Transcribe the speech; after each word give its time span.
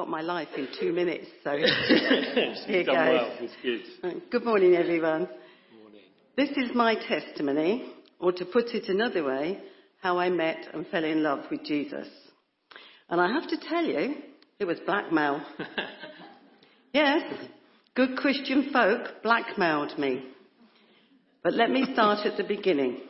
got 0.00 0.08
my 0.08 0.22
life 0.22 0.48
in 0.56 0.66
two 0.80 0.94
minutes, 0.94 1.26
so 1.44 1.50
here 2.66 2.84
goes. 2.84 2.96
well. 2.96 3.38
Good. 3.62 4.30
Good 4.30 4.44
morning, 4.46 4.74
everyone. 4.74 5.28
Morning. 5.78 6.00
This 6.38 6.48
is 6.56 6.74
my 6.74 6.94
testimony, 6.94 7.92
or 8.18 8.32
to 8.32 8.46
put 8.46 8.68
it 8.68 8.88
another 8.88 9.22
way, 9.22 9.58
how 10.00 10.18
I 10.18 10.30
met 10.30 10.68
and 10.72 10.86
fell 10.86 11.04
in 11.04 11.22
love 11.22 11.40
with 11.50 11.64
Jesus. 11.64 12.08
And 13.10 13.20
I 13.20 13.30
have 13.30 13.46
to 13.50 13.58
tell 13.58 13.84
you, 13.84 14.14
it 14.58 14.64
was 14.64 14.78
blackmail. 14.86 15.42
yes, 16.94 17.20
good 17.94 18.16
Christian 18.16 18.70
folk 18.72 19.22
blackmailed 19.22 19.98
me. 19.98 20.24
But 21.44 21.52
let 21.52 21.68
me 21.68 21.86
start 21.92 22.24
at 22.24 22.38
the 22.38 22.44
beginning. 22.44 23.02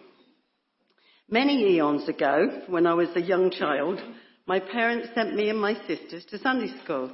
Many 1.29 1.77
eons 1.77 2.09
ago, 2.09 2.65
when 2.67 2.89
I 2.89 2.95
was 2.95 3.11
a 3.15 3.23
young 3.23 3.53
child, 3.53 4.01
my 4.47 4.61
parents 4.61 5.09
sent 5.15 5.35
me 5.35 5.49
and 5.51 5.61
my 5.61 5.75
sisters 5.87 6.25
to 6.27 6.39
Sunday 6.39 6.73
school, 6.83 7.11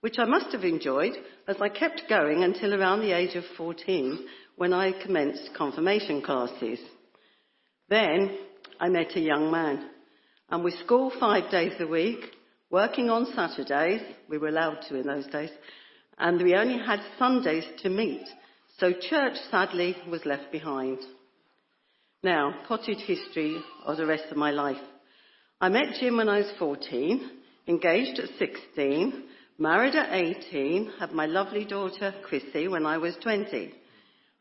which 0.00 0.18
I 0.18 0.24
must 0.24 0.52
have 0.52 0.64
enjoyed 0.64 1.14
as 1.48 1.56
I 1.60 1.68
kept 1.68 2.02
going 2.08 2.44
until 2.44 2.74
around 2.74 3.00
the 3.00 3.16
age 3.16 3.34
of 3.34 3.44
14 3.56 4.26
when 4.56 4.72
I 4.72 4.92
commenced 5.02 5.50
confirmation 5.56 6.22
classes. 6.22 6.78
Then 7.88 8.38
I 8.80 8.88
met 8.88 9.16
a 9.16 9.20
young 9.20 9.50
man 9.50 9.90
and 10.48 10.62
we 10.62 10.70
school 10.70 11.12
five 11.18 11.50
days 11.50 11.72
a 11.80 11.86
week, 11.86 12.20
working 12.70 13.10
on 13.10 13.26
Saturdays, 13.34 14.02
we 14.28 14.38
were 14.38 14.48
allowed 14.48 14.78
to 14.88 14.96
in 14.96 15.06
those 15.06 15.26
days, 15.26 15.50
and 16.18 16.40
we 16.40 16.54
only 16.54 16.78
had 16.78 17.00
Sundays 17.18 17.64
to 17.82 17.88
meet, 17.88 18.26
so 18.78 18.92
church 18.92 19.34
sadly 19.50 19.96
was 20.08 20.24
left 20.24 20.52
behind. 20.52 20.98
Now, 22.22 22.54
potted 22.68 22.98
history 22.98 23.60
of 23.84 23.96
the 23.96 24.06
rest 24.06 24.24
of 24.30 24.36
my 24.36 24.50
life. 24.50 24.76
I 25.58 25.70
met 25.70 25.94
Jim 25.98 26.18
when 26.18 26.28
I 26.28 26.38
was 26.38 26.52
14, 26.58 27.30
engaged 27.66 28.18
at 28.18 28.28
16, 28.38 29.24
married 29.56 29.94
at 29.94 30.12
18, 30.12 30.92
had 30.98 31.12
my 31.12 31.24
lovely 31.24 31.64
daughter 31.64 32.12
Chrissy 32.24 32.68
when 32.68 32.84
I 32.84 32.98
was 32.98 33.16
20. 33.22 33.72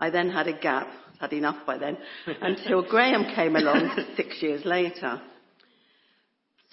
I 0.02 0.10
then 0.10 0.30
had 0.30 0.50
a 0.50 0.60
gap, 0.60 0.90
had 1.22 1.32
enough 1.32 1.66
by 1.66 1.78
then, 1.78 1.98
until 2.42 2.84
Graham 2.84 3.34
came 3.34 3.56
along 3.56 3.96
six 4.18 4.42
years 4.42 4.66
later. 4.66 5.22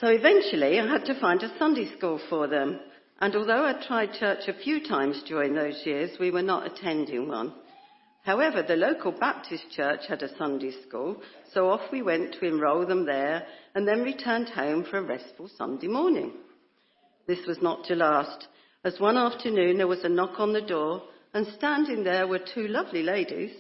So 0.00 0.08
eventually 0.08 0.80
I 0.80 0.88
had 0.88 1.04
to 1.04 1.20
find 1.20 1.40
a 1.44 1.56
Sunday 1.56 1.96
school 1.96 2.20
for 2.28 2.48
them. 2.48 2.80
And 3.20 3.36
although 3.36 3.64
I 3.64 3.86
tried 3.86 4.14
church 4.14 4.48
a 4.48 4.60
few 4.64 4.84
times 4.88 5.22
during 5.28 5.54
those 5.54 5.80
years, 5.84 6.18
we 6.18 6.32
were 6.32 6.42
not 6.42 6.66
attending 6.66 7.28
one. 7.28 7.54
However, 8.22 8.62
the 8.62 8.76
local 8.76 9.10
Baptist 9.10 9.64
church 9.72 10.06
had 10.06 10.22
a 10.22 10.36
Sunday 10.36 10.72
school, 10.86 11.20
so 11.52 11.68
off 11.68 11.90
we 11.90 12.02
went 12.02 12.34
to 12.34 12.46
enrol 12.46 12.86
them 12.86 13.04
there 13.04 13.46
and 13.74 13.86
then 13.86 14.02
returned 14.02 14.48
home 14.48 14.84
for 14.84 14.98
a 14.98 15.02
restful 15.02 15.50
Sunday 15.58 15.88
morning. 15.88 16.32
This 17.26 17.44
was 17.46 17.60
not 17.60 17.84
to 17.84 17.96
last, 17.96 18.46
as 18.84 19.00
one 19.00 19.16
afternoon 19.16 19.76
there 19.76 19.88
was 19.88 20.04
a 20.04 20.08
knock 20.08 20.38
on 20.38 20.52
the 20.52 20.60
door 20.60 21.02
and 21.34 21.46
standing 21.58 22.04
there 22.04 22.28
were 22.28 22.38
two 22.38 22.68
lovely 22.68 23.02
ladies. 23.02 23.52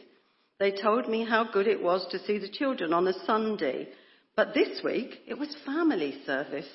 They 0.60 0.70
told 0.70 1.08
me 1.08 1.24
how 1.24 1.50
good 1.52 1.66
it 1.66 1.82
was 1.82 2.06
to 2.10 2.20
see 2.20 2.38
the 2.38 2.48
children 2.48 2.92
on 2.92 3.08
a 3.08 3.24
Sunday, 3.24 3.88
but 4.36 4.54
this 4.54 4.80
week 4.84 5.22
it 5.26 5.38
was 5.38 5.56
family 5.66 6.22
service. 6.24 6.68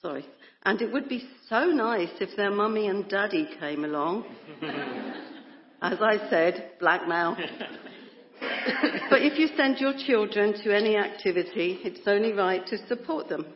Sorry. 0.00 0.24
And 0.62 0.80
it 0.80 0.90
would 0.90 1.10
be 1.10 1.28
so 1.48 1.66
nice 1.66 2.10
if 2.20 2.36
their 2.36 2.50
mummy 2.50 2.86
and 2.86 3.06
daddy 3.06 3.48
came 3.58 3.84
along. 3.84 4.24
As 5.82 5.98
I 6.00 6.28
said, 6.28 6.72
blackmail. 6.78 7.36
but 9.10 9.22
if 9.22 9.38
you 9.38 9.48
send 9.56 9.78
your 9.78 9.94
children 10.06 10.52
to 10.62 10.76
any 10.76 10.96
activity, 10.96 11.78
it's 11.82 12.06
only 12.06 12.32
right 12.32 12.66
to 12.66 12.86
support 12.86 13.28
them. 13.28 13.46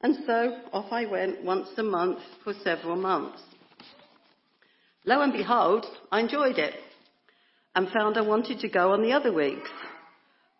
And 0.00 0.16
so 0.26 0.60
off 0.72 0.92
I 0.92 1.06
went 1.06 1.42
once 1.42 1.68
a 1.76 1.82
month 1.82 2.20
for 2.44 2.52
several 2.62 2.96
months. 2.96 3.42
Lo 5.04 5.20
and 5.20 5.32
behold, 5.32 5.86
I 6.12 6.20
enjoyed 6.20 6.58
it 6.58 6.74
and 7.74 7.88
found 7.88 8.16
I 8.16 8.22
wanted 8.22 8.60
to 8.60 8.68
go 8.68 8.92
on 8.92 9.02
the 9.02 9.12
other 9.12 9.32
weeks. 9.32 9.70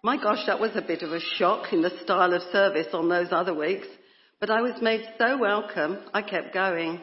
My 0.03 0.16
gosh, 0.16 0.45
that 0.47 0.61
was 0.61 0.72
a 0.75 0.83
bit 0.83 1.03
of 1.03 1.12
a 1.12 1.21
shock 1.21 1.72
in 1.72 1.83
the 1.83 1.99
style 2.03 2.33
of 2.33 2.43
service 2.53 2.89
on 2.93 3.09
those 3.09 3.28
other 3.31 3.55
weeks, 3.55 3.89
but 4.41 4.50
I 4.50 4.61
was 4.61 4.81
made 4.83 5.06
so 5.19 5.39
welcome, 5.39 5.99
I 6.12 6.22
kept 6.22 6.53
going. 6.53 7.00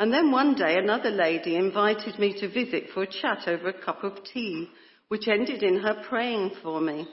And 0.00 0.10
then 0.10 0.30
one 0.30 0.54
day 0.54 0.78
another 0.78 1.10
lady 1.10 1.56
invited 1.56 2.18
me 2.18 2.32
to 2.40 2.48
visit 2.48 2.84
for 2.94 3.02
a 3.02 3.06
chat 3.06 3.46
over 3.46 3.68
a 3.68 3.84
cup 3.84 4.02
of 4.02 4.24
tea, 4.24 4.70
which 5.08 5.28
ended 5.28 5.62
in 5.62 5.76
her 5.76 6.02
praying 6.08 6.52
for 6.62 6.80
me. 6.80 7.06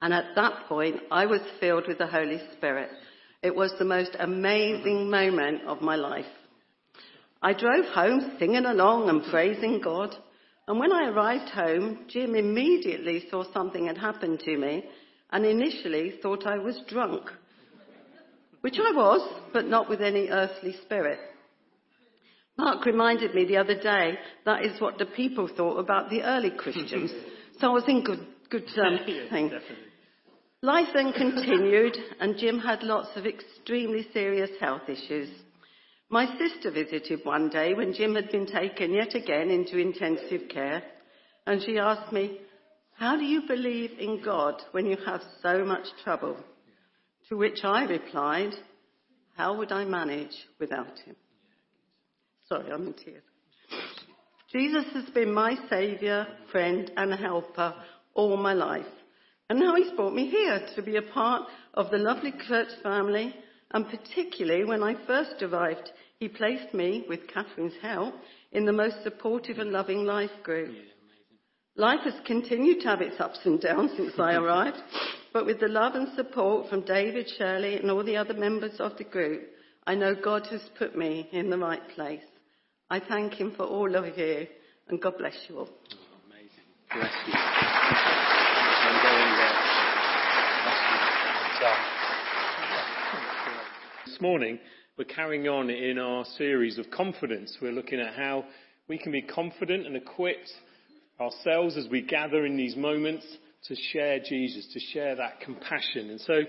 And 0.00 0.14
at 0.14 0.34
that 0.36 0.68
point, 0.70 1.00
I 1.10 1.26
was 1.26 1.42
filled 1.60 1.86
with 1.86 1.98
the 1.98 2.06
Holy 2.06 2.40
Spirit. 2.56 2.88
It 3.42 3.54
was 3.54 3.74
the 3.78 3.84
most 3.84 4.16
amazing 4.18 5.10
moment 5.10 5.66
of 5.66 5.82
my 5.82 5.96
life. 5.96 6.24
I 7.42 7.52
drove 7.52 7.84
home 7.92 8.36
singing 8.38 8.64
along 8.64 9.10
and 9.10 9.22
praising 9.24 9.82
God. 9.82 10.16
And 10.66 10.78
when 10.78 10.94
I 10.94 11.10
arrived 11.10 11.50
home, 11.50 12.06
Jim 12.08 12.36
immediately 12.36 13.26
saw 13.30 13.44
something 13.52 13.86
had 13.86 13.98
happened 13.98 14.40
to 14.46 14.56
me 14.56 14.84
and 15.30 15.44
initially 15.44 16.14
thought 16.22 16.46
I 16.46 16.56
was 16.56 16.80
drunk. 16.88 17.30
Which 18.62 18.78
I 18.78 18.92
was, 18.96 19.30
but 19.52 19.66
not 19.66 19.90
with 19.90 20.00
any 20.00 20.28
earthly 20.30 20.74
spirit. 20.86 21.18
Mark 22.60 22.84
reminded 22.84 23.34
me 23.34 23.46
the 23.46 23.56
other 23.56 23.80
day 23.80 24.18
that 24.44 24.62
is 24.66 24.78
what 24.82 24.98
the 24.98 25.06
people 25.06 25.48
thought 25.48 25.78
about 25.78 26.10
the 26.10 26.22
early 26.22 26.50
Christians. 26.50 27.10
so 27.58 27.70
I 27.70 27.72
was 27.72 27.84
in 27.88 28.04
good, 28.04 28.26
good 28.50 28.68
um, 28.78 28.98
thing. 29.06 29.48
Definitely. 29.48 29.76
Life 30.60 30.88
then 30.92 31.12
continued, 31.16 31.96
and 32.20 32.36
Jim 32.36 32.58
had 32.58 32.82
lots 32.82 33.16
of 33.16 33.24
extremely 33.24 34.06
serious 34.12 34.50
health 34.60 34.82
issues. 34.88 35.30
My 36.10 36.26
sister 36.36 36.70
visited 36.70 37.20
one 37.22 37.48
day 37.48 37.72
when 37.72 37.94
Jim 37.94 38.14
had 38.14 38.30
been 38.30 38.46
taken 38.46 38.92
yet 38.92 39.14
again 39.14 39.48
into 39.48 39.78
intensive 39.78 40.50
care, 40.50 40.82
and 41.46 41.62
she 41.62 41.78
asked 41.78 42.12
me, 42.12 42.40
How 42.92 43.16
do 43.16 43.24
you 43.24 43.42
believe 43.48 43.92
in 43.98 44.22
God 44.22 44.60
when 44.72 44.84
you 44.84 44.98
have 45.06 45.22
so 45.42 45.64
much 45.64 45.86
trouble? 46.04 46.36
To 47.30 47.38
which 47.38 47.60
I 47.64 47.84
replied, 47.84 48.52
How 49.34 49.56
would 49.56 49.72
I 49.72 49.86
manage 49.86 50.34
without 50.58 50.98
him? 50.98 51.16
Sorry, 52.50 52.72
I'm 52.72 52.88
in 52.88 52.94
tears. 52.94 53.22
Jesus 54.50 54.84
has 54.94 55.04
been 55.10 55.32
my 55.32 55.56
saviour, 55.68 56.26
friend, 56.50 56.90
and 56.96 57.14
helper 57.14 57.72
all 58.14 58.36
my 58.36 58.54
life. 58.54 58.84
And 59.48 59.60
now 59.60 59.76
he's 59.76 59.92
brought 59.92 60.14
me 60.14 60.28
here 60.28 60.60
to 60.74 60.82
be 60.82 60.96
a 60.96 61.02
part 61.02 61.44
of 61.74 61.92
the 61.92 61.98
lovely 61.98 62.32
church 62.48 62.66
family. 62.82 63.32
And 63.70 63.86
particularly 63.88 64.64
when 64.64 64.82
I 64.82 64.96
first 65.06 65.40
arrived, 65.42 65.92
he 66.18 66.26
placed 66.26 66.74
me, 66.74 67.04
with 67.08 67.28
Catherine's 67.28 67.74
help, 67.80 68.14
in 68.50 68.66
the 68.66 68.72
most 68.72 69.04
supportive 69.04 69.58
and 69.58 69.70
loving 69.70 70.04
life 70.04 70.30
group. 70.42 70.74
Life 71.76 72.00
has 72.02 72.14
continued 72.26 72.80
to 72.80 72.88
have 72.88 73.00
its 73.00 73.20
ups 73.20 73.38
and 73.44 73.60
downs 73.60 73.92
since 73.96 74.14
I 74.18 74.34
arrived, 74.34 74.82
but 75.32 75.46
with 75.46 75.60
the 75.60 75.68
love 75.68 75.94
and 75.94 76.08
support 76.16 76.68
from 76.68 76.80
David, 76.80 77.30
Shirley, 77.38 77.76
and 77.76 77.92
all 77.92 78.02
the 78.02 78.16
other 78.16 78.34
members 78.34 78.80
of 78.80 78.98
the 78.98 79.04
group, 79.04 79.42
I 79.86 79.94
know 79.94 80.16
God 80.16 80.46
has 80.48 80.62
put 80.76 80.96
me 80.98 81.28
in 81.30 81.48
the 81.48 81.56
right 81.56 81.88
place. 81.94 82.20
I 82.92 82.98
thank 82.98 83.34
him 83.34 83.52
for 83.56 83.62
all 83.62 83.94
of 83.94 84.18
you, 84.18 84.48
and 84.88 85.00
God 85.00 85.16
bless 85.16 85.36
you 85.48 85.58
all. 85.58 85.68
Oh, 85.70 85.96
amazing. 86.26 86.50
Bless 86.92 87.12
you. 87.24 87.32
This 94.06 94.20
morning, 94.20 94.58
we're 94.98 95.04
carrying 95.04 95.46
on 95.46 95.70
in 95.70 96.00
our 96.00 96.24
series 96.36 96.78
of 96.78 96.90
confidence. 96.90 97.56
We're 97.62 97.70
looking 97.70 98.00
at 98.00 98.14
how 98.14 98.46
we 98.88 98.98
can 98.98 99.12
be 99.12 99.22
confident 99.22 99.86
and 99.86 99.96
equipped 99.96 100.50
ourselves 101.20 101.76
as 101.76 101.86
we 101.88 102.02
gather 102.02 102.44
in 102.44 102.56
these 102.56 102.74
moments 102.74 103.24
to 103.68 103.76
share 103.92 104.18
Jesus, 104.18 104.66
to 104.72 104.80
share 104.92 105.14
that 105.14 105.38
compassion. 105.42 106.10
And 106.10 106.20
so 106.22 106.40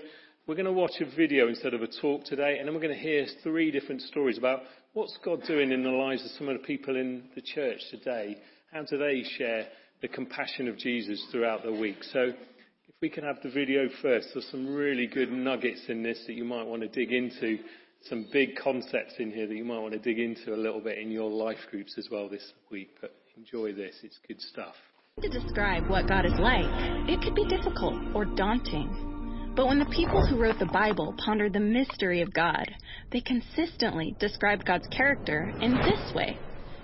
we're 0.46 0.54
going 0.54 0.66
to 0.66 0.72
watch 0.72 1.00
a 1.00 1.16
video 1.16 1.48
instead 1.48 1.72
of 1.72 1.82
a 1.82 1.88
talk 2.00 2.24
today, 2.24 2.56
and 2.58 2.66
then 2.66 2.74
we're 2.74 2.80
going 2.80 2.94
to 2.94 3.00
hear 3.00 3.26
three 3.42 3.70
different 3.70 4.02
stories 4.02 4.38
about 4.38 4.60
what's 4.92 5.16
God 5.24 5.42
doing 5.46 5.70
in 5.70 5.82
the 5.82 5.90
lives 5.90 6.24
of 6.24 6.32
some 6.32 6.48
of 6.48 6.60
the 6.60 6.66
people 6.66 6.96
in 6.96 7.24
the 7.34 7.42
church 7.42 7.80
today. 7.90 8.36
How 8.72 8.82
do 8.82 8.98
they 8.98 9.22
share 9.38 9.66
the 10.00 10.08
compassion 10.08 10.66
of 10.66 10.76
Jesus 10.78 11.24
throughout 11.30 11.62
the 11.62 11.72
week? 11.72 12.02
So 12.12 12.20
if 12.22 12.94
we 13.00 13.08
can 13.08 13.22
have 13.22 13.36
the 13.42 13.50
video 13.50 13.88
first, 14.02 14.28
there's 14.34 14.48
some 14.50 14.74
really 14.74 15.06
good 15.06 15.30
nuggets 15.30 15.82
in 15.88 16.02
this 16.02 16.24
that 16.26 16.34
you 16.34 16.44
might 16.44 16.66
want 16.66 16.82
to 16.82 16.88
dig 16.88 17.12
into. 17.12 17.58
Some 18.06 18.26
big 18.32 18.56
concepts 18.56 19.14
in 19.20 19.30
here 19.30 19.46
that 19.46 19.54
you 19.54 19.64
might 19.64 19.78
want 19.78 19.92
to 19.92 20.00
dig 20.00 20.18
into 20.18 20.52
a 20.54 20.58
little 20.58 20.80
bit 20.80 20.98
in 20.98 21.12
your 21.12 21.30
life 21.30 21.60
groups 21.70 21.94
as 21.98 22.08
well 22.10 22.28
this 22.28 22.52
week. 22.68 22.90
But 23.00 23.14
enjoy 23.36 23.74
this, 23.74 23.94
it's 24.02 24.18
good 24.26 24.40
stuff. 24.40 24.74
To 25.20 25.28
describe 25.28 25.88
what 25.88 26.08
God 26.08 26.26
is 26.26 26.32
like, 26.40 26.66
it 27.08 27.22
could 27.22 27.36
be 27.36 27.46
difficult 27.46 27.94
or 28.12 28.24
daunting. 28.24 29.11
But 29.54 29.66
when 29.66 29.78
the 29.78 29.86
people 29.86 30.24
who 30.26 30.40
wrote 30.40 30.58
the 30.58 30.66
Bible 30.66 31.14
pondered 31.24 31.52
the 31.52 31.60
mystery 31.60 32.22
of 32.22 32.32
God, 32.32 32.64
they 33.10 33.20
consistently 33.20 34.16
described 34.18 34.64
God's 34.64 34.86
character 34.88 35.52
in 35.60 35.72
this 35.72 36.12
way 36.14 36.38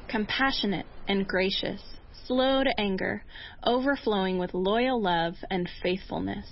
compassionate 0.08 0.86
and 1.06 1.26
gracious, 1.26 1.82
slow 2.26 2.64
to 2.64 2.80
anger, 2.80 3.22
overflowing 3.64 4.38
with 4.38 4.54
loyal 4.54 5.02
love 5.02 5.34
and 5.50 5.68
faithfulness. 5.82 6.46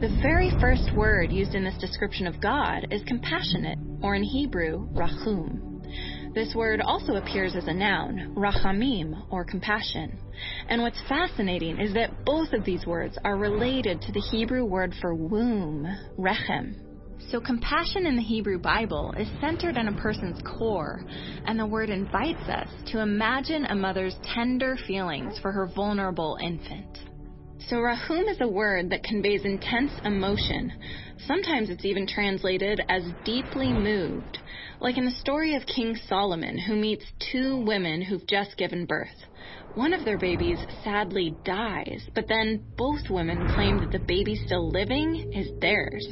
The 0.00 0.16
very 0.22 0.50
first 0.60 0.94
word 0.94 1.32
used 1.32 1.54
in 1.54 1.64
this 1.64 1.78
description 1.78 2.26
of 2.26 2.40
God 2.40 2.86
is 2.90 3.02
compassionate, 3.04 3.78
or 4.00 4.14
in 4.14 4.24
Hebrew, 4.24 4.86
rahum. 4.94 5.71
This 6.34 6.54
word 6.54 6.80
also 6.80 7.16
appears 7.16 7.54
as 7.54 7.66
a 7.66 7.74
noun, 7.74 8.34
rachamim, 8.34 9.26
or 9.30 9.44
compassion. 9.44 10.18
And 10.68 10.80
what's 10.80 11.00
fascinating 11.06 11.78
is 11.78 11.92
that 11.92 12.24
both 12.24 12.54
of 12.54 12.64
these 12.64 12.86
words 12.86 13.18
are 13.22 13.36
related 13.36 14.00
to 14.02 14.12
the 14.12 14.20
Hebrew 14.20 14.64
word 14.64 14.94
for 15.00 15.14
womb, 15.14 15.86
rechem. 16.18 16.74
So 17.30 17.38
compassion 17.38 18.06
in 18.06 18.16
the 18.16 18.22
Hebrew 18.22 18.58
Bible 18.58 19.14
is 19.18 19.28
centered 19.42 19.76
in 19.76 19.88
a 19.88 20.00
person's 20.00 20.40
core, 20.42 21.04
and 21.46 21.58
the 21.58 21.66
word 21.66 21.90
invites 21.90 22.48
us 22.48 22.68
to 22.92 23.00
imagine 23.00 23.66
a 23.66 23.74
mother's 23.74 24.16
tender 24.34 24.78
feelings 24.86 25.38
for 25.38 25.52
her 25.52 25.66
vulnerable 25.66 26.38
infant. 26.42 26.98
So 27.68 27.80
rahum 27.80 28.28
is 28.28 28.40
a 28.40 28.48
word 28.48 28.90
that 28.90 29.04
conveys 29.04 29.44
intense 29.44 29.92
emotion. 30.04 30.72
Sometimes 31.26 31.70
it's 31.70 31.84
even 31.84 32.06
translated 32.06 32.80
as 32.88 33.02
deeply 33.24 33.72
moved, 33.72 34.38
like 34.80 34.98
in 34.98 35.04
the 35.04 35.12
story 35.12 35.54
of 35.54 35.64
King 35.66 35.96
Solomon, 36.08 36.58
who 36.58 36.74
meets 36.74 37.04
two 37.32 37.64
women 37.64 38.02
who've 38.02 38.26
just 38.26 38.56
given 38.56 38.84
birth. 38.84 39.08
One 39.74 39.92
of 39.92 40.04
their 40.04 40.18
babies 40.18 40.58
sadly 40.82 41.36
dies, 41.44 42.02
but 42.14 42.28
then 42.28 42.64
both 42.76 43.08
women 43.08 43.46
claim 43.46 43.78
that 43.78 43.92
the 43.92 44.04
baby 44.06 44.34
still 44.34 44.68
living 44.68 45.32
is 45.32 45.50
theirs. 45.60 46.06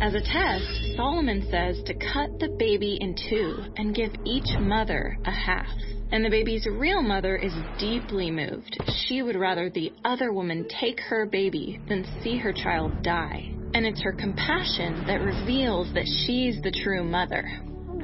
As 0.00 0.14
a 0.14 0.20
test, 0.20 0.96
Solomon 0.96 1.46
says 1.50 1.80
to 1.84 1.94
cut 1.94 2.38
the 2.40 2.54
baby 2.58 2.98
in 3.00 3.14
two 3.28 3.64
and 3.76 3.94
give 3.94 4.12
each 4.24 4.58
mother 4.58 5.16
a 5.24 5.30
half. 5.30 5.68
And 6.12 6.24
the 6.24 6.30
baby's 6.30 6.66
real 6.66 7.02
mother 7.02 7.36
is 7.36 7.54
deeply 7.78 8.30
moved. 8.30 8.78
She 9.06 9.22
would 9.22 9.36
rather 9.36 9.68
the 9.70 9.92
other 10.04 10.32
woman 10.32 10.66
take 10.80 11.00
her 11.00 11.26
baby 11.26 11.80
than 11.88 12.06
see 12.22 12.36
her 12.38 12.52
child 12.52 13.02
die. 13.02 13.50
And 13.74 13.84
it's 13.84 14.02
her 14.02 14.12
compassion 14.12 15.04
that 15.06 15.20
reveals 15.20 15.92
that 15.94 16.06
she's 16.06 16.60
the 16.62 16.70
true 16.70 17.02
mother. 17.02 17.50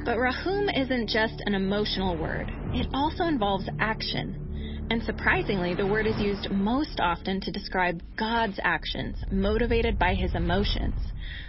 But 0.04 0.18
Rahum 0.18 0.68
isn't 0.70 1.08
just 1.08 1.42
an 1.46 1.54
emotional 1.54 2.16
word, 2.16 2.50
it 2.72 2.88
also 2.94 3.24
involves 3.24 3.68
action. 3.78 4.49
And 4.90 5.00
surprisingly, 5.04 5.74
the 5.74 5.86
word 5.86 6.08
is 6.08 6.18
used 6.18 6.50
most 6.50 6.98
often 6.98 7.40
to 7.42 7.52
describe 7.52 8.02
God's 8.18 8.58
actions, 8.64 9.16
motivated 9.30 9.96
by 10.00 10.14
his 10.14 10.34
emotions. 10.34 10.94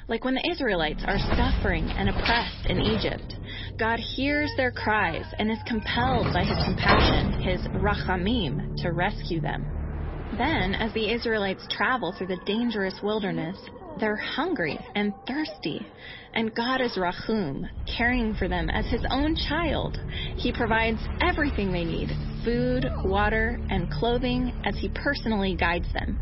Like 0.07 0.23
when 0.23 0.35
the 0.35 0.47
Israelites 0.47 1.03
are 1.07 1.17
suffering 1.17 1.89
and 1.89 2.07
oppressed 2.07 2.67
in 2.67 2.79
Egypt, 2.81 3.33
God 3.79 3.99
hears 4.15 4.51
their 4.57 4.69
cries 4.69 5.25
and 5.39 5.49
is 5.49 5.57
compelled 5.65 6.31
by 6.31 6.43
his 6.43 6.63
compassion, 6.65 7.31
his 7.41 7.61
rachamim, 7.73 8.61
to 8.77 8.91
rescue 8.91 9.41
them. 9.41 9.65
Then, 10.37 10.75
as 10.75 10.93
the 10.93 11.11
Israelites 11.11 11.65
travel 11.71 12.13
through 12.13 12.27
the 12.27 12.39
dangerous 12.45 13.01
wilderness, 13.01 13.57
they're 14.01 14.17
hungry 14.17 14.77
and 14.95 15.13
thirsty, 15.25 15.85
and 16.33 16.53
God 16.53 16.81
is 16.81 16.97
Rahum, 16.97 17.65
caring 17.95 18.33
for 18.33 18.49
them 18.49 18.69
as 18.69 18.85
his 18.87 19.05
own 19.09 19.35
child. 19.47 19.97
He 20.35 20.51
provides 20.51 20.99
everything 21.21 21.71
they 21.71 21.85
need 21.85 22.09
food, 22.43 22.85
water, 23.05 23.59
and 23.69 23.89
clothing 23.91 24.51
as 24.65 24.75
he 24.75 24.89
personally 24.89 25.55
guides 25.55 25.87
them. 25.93 26.17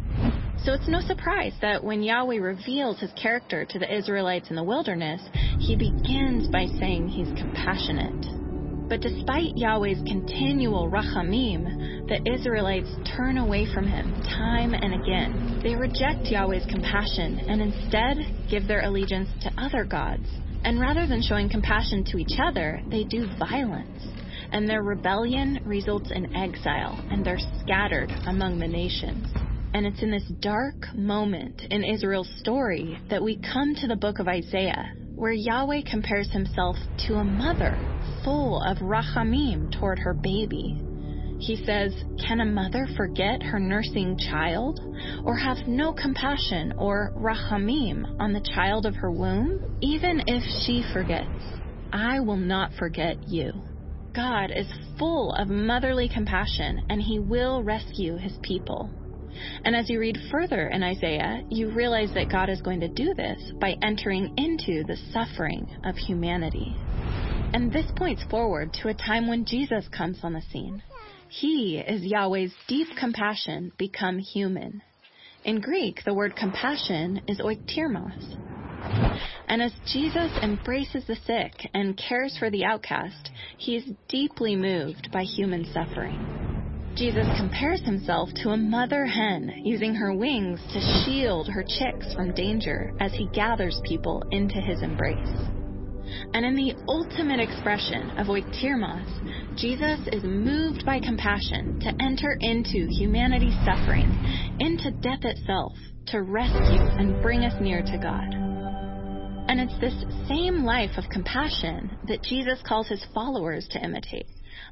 So 0.66 0.74
it's 0.74 0.90
no 0.90 1.00
surprise 1.00 1.54
that 1.62 1.82
when 1.82 2.04
Yahweh 2.04 2.40
reveals 2.40 3.00
his 3.00 3.14
character 3.14 3.66
to 3.66 3.80
the 3.80 3.98
Israelites 3.98 4.50
in 4.50 4.58
the 4.58 4.64
wilderness, 4.64 5.22
he 5.60 5.78
begins 5.78 6.50
by 6.50 6.68
saying 6.80 7.08
he's 7.08 7.32
compassionate. 7.40 8.39
But 8.90 9.02
despite 9.02 9.56
Yahweh's 9.56 10.02
continual 10.08 10.90
rachamim, 10.90 12.08
the 12.08 12.34
Israelites 12.34 12.90
turn 13.16 13.38
away 13.38 13.68
from 13.72 13.86
him 13.86 14.20
time 14.24 14.74
and 14.74 14.96
again. 14.96 15.60
They 15.64 15.76
reject 15.76 16.26
Yahweh's 16.26 16.66
compassion 16.66 17.40
and 17.48 17.62
instead 17.62 18.18
give 18.50 18.68
their 18.68 18.82
allegiance 18.82 19.30
to 19.44 19.54
other 19.62 19.86
gods. 19.86 20.28
And 20.64 20.80
rather 20.80 21.06
than 21.06 21.22
showing 21.22 21.50
compassion 21.50 22.04
to 22.06 22.18
each 22.18 22.40
other, 22.44 22.82
they 22.90 23.04
do 23.04 23.28
violence. 23.38 24.04
And 24.52 24.68
their 24.68 24.82
rebellion 24.82 25.60
results 25.66 26.10
in 26.10 26.36
exile, 26.36 27.00
and 27.12 27.24
they're 27.24 27.38
scattered 27.62 28.12
among 28.26 28.58
the 28.58 28.68
nations. 28.68 29.28
And 29.76 29.86
it's 29.86 30.02
in 30.02 30.10
this 30.10 30.28
dark 30.42 30.96
moment 30.96 31.62
in 31.70 31.84
Israel's 31.84 32.30
story 32.40 32.98
that 33.12 33.22
we 33.22 33.38
come 33.38 33.76
to 33.76 33.88
the 33.88 33.96
book 33.96 34.18
of 34.18 34.28
Isaiah, 34.28 34.94
where 35.20 35.34
Yahweh 35.34 35.82
compares 35.86 36.32
himself 36.32 36.78
to 37.06 37.16
a 37.16 37.26
mother 37.26 37.78
full 38.24 38.62
of 38.64 38.78
rachamim 38.78 39.70
toward 39.78 40.00
her 40.00 40.14
baby. 40.14 40.82
He 41.42 41.58
says, 41.66 41.94
Can 42.26 42.40
a 42.40 42.46
mother 42.46 42.88
forget 42.96 43.44
her 43.44 43.60
nursing 43.60 44.18
child, 44.18 44.80
or 45.26 45.36
have 45.36 45.58
no 45.68 45.92
compassion 45.92 46.74
or 46.78 47.12
rachamim 47.18 48.06
on 48.22 48.32
the 48.32 48.46
child 48.56 48.86
of 48.86 48.96
her 48.96 49.12
womb? 49.12 49.60
Even 49.82 50.24
if 50.26 50.42
she 50.66 50.86
forgets, 50.94 51.28
I 51.92 52.22
will 52.22 52.38
not 52.38 52.72
forget 52.80 53.18
you. 53.28 53.52
God 54.16 54.52
is 54.56 54.68
full 54.98 55.34
of 55.34 55.50
motherly 55.50 56.08
compassion, 56.08 56.86
and 56.90 57.02
he 57.02 57.20
will 57.20 57.62
rescue 57.62 58.16
his 58.16 58.38
people. 58.42 58.90
And 59.64 59.76
as 59.76 59.90
you 59.90 60.00
read 60.00 60.18
further 60.32 60.68
in 60.68 60.84
Isaiah, 60.84 61.44
you 61.50 61.72
realize 61.72 62.14
that 62.14 62.32
God 62.32 62.50
is 62.50 62.62
going 62.62 62.80
to 62.82 62.88
do 62.88 63.14
this 63.14 63.40
by 63.60 63.76
entering 63.82 64.34
into 64.38 64.84
the 64.84 64.98
suffering 65.12 65.68
of 65.84 65.96
humanity. 65.96 66.76
And 67.54 67.72
this 67.72 67.92
points 67.96 68.24
forward 68.30 68.74
to 68.82 68.90
a 68.90 68.94
time 68.94 69.28
when 69.28 69.46
Jesus 69.46 69.88
comes 69.90 70.20
on 70.24 70.34
the 70.34 70.42
scene. 70.52 70.84
He 71.30 71.78
is 71.78 72.04
Yahweh's 72.04 72.54
deep 72.68 72.88
compassion 72.98 73.72
become 73.78 74.20
human. 74.20 74.82
In 75.46 75.62
Greek, 75.62 76.02
the 76.04 76.14
word 76.14 76.36
compassion 76.36 77.22
is 77.28 77.40
oiktirmos. 77.40 78.38
And 79.48 79.62
as 79.62 79.72
Jesus 79.86 80.32
embraces 80.44 81.06
the 81.08 81.16
sick 81.16 81.70
and 81.74 81.98
cares 81.98 82.38
for 82.38 82.50
the 82.50 82.66
outcast, 82.66 83.32
he 83.58 83.76
is 83.76 83.92
deeply 84.08 84.56
moved 84.56 85.10
by 85.12 85.24
human 85.24 85.66
suffering. 85.74 86.49
Jesus 87.00 87.28
compares 87.38 87.80
himself 87.86 88.28
to 88.44 88.50
a 88.50 88.58
mother 88.58 89.06
hen 89.06 89.62
using 89.64 89.96
her 89.96 90.14
wings 90.14 90.60
to 90.74 91.06
shield 91.06 91.48
her 91.48 91.64
chicks 91.64 92.14
from 92.14 92.36
danger 92.36 92.92
as 93.00 93.14
he 93.14 93.30
gathers 93.34 93.80
people 93.86 94.22
into 94.32 94.56
his 94.56 94.82
embrace. 94.82 95.16
And 96.34 96.44
in 96.46 96.56
the 96.56 96.76
ultimate 96.90 97.40
expression 97.40 98.10
of 98.18 98.28
oiktirmos, 98.28 99.56
Jesus 99.56 100.10
is 100.12 100.24
moved 100.26 100.86
by 100.86 101.00
compassion 101.00 101.80
to 101.80 102.04
enter 102.04 102.36
into 102.42 102.90
humanity's 102.90 103.56
suffering, 103.64 104.12
into 104.60 104.92
death 105.00 105.24
itself, 105.24 105.78
to 106.08 106.24
rescue 106.24 106.82
and 106.82 107.22
bring 107.22 107.46
us 107.46 107.54
near 107.62 107.82
to 107.82 107.98
God. 107.98 108.34
And 109.48 109.62
it's 109.62 109.80
this 109.80 109.96
same 110.28 110.66
life 110.66 110.98
of 110.98 111.10
compassion 111.10 111.98
that 112.10 112.24
Jesus 112.24 112.60
calls 112.68 112.90
his 112.90 113.06
followers 113.14 113.70
to 113.72 113.80
imitate 113.82 114.28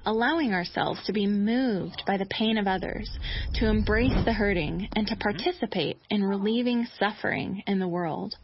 allowing 0.06 0.54
ourselves 0.54 1.00
to 1.06 1.14
be 1.14 1.28
moved 1.28 2.04
by 2.06 2.18
the 2.18 2.26
pain 2.26 2.58
of 2.58 2.68
others, 2.68 3.10
to 3.56 3.70
embrace 3.70 4.26
the 4.26 4.34
hurting, 4.34 4.88
and 4.96 5.08
to 5.08 5.16
participate 5.16 5.98
in 6.10 6.24
relieving 6.24 6.88
suffering 7.00 7.64
in 7.68 7.80
the 7.80 7.88
world. 7.88 8.36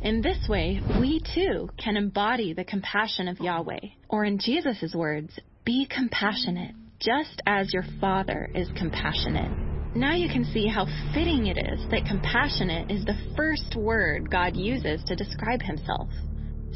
In 0.00 0.20
this 0.20 0.48
way, 0.48 0.80
we 1.00 1.20
too 1.34 1.68
can 1.76 1.96
embody 1.96 2.52
the 2.52 2.64
compassion 2.64 3.28
of 3.28 3.38
Yahweh, 3.38 3.80
or 4.08 4.24
in 4.24 4.38
Jesus' 4.38 4.94
words, 4.94 5.38
be 5.64 5.86
compassionate, 5.86 6.74
just 6.98 7.40
as 7.46 7.72
your 7.72 7.84
Father 8.00 8.50
is 8.54 8.68
compassionate. 8.76 9.50
Now 9.94 10.14
you 10.14 10.28
can 10.28 10.44
see 10.46 10.66
how 10.66 10.86
fitting 11.12 11.46
it 11.46 11.58
is 11.58 11.86
that 11.90 12.06
compassionate 12.08 12.90
is 12.90 13.04
the 13.04 13.18
first 13.36 13.76
word 13.76 14.30
God 14.30 14.56
uses 14.56 15.04
to 15.04 15.14
describe 15.14 15.60
himself. 15.62 16.08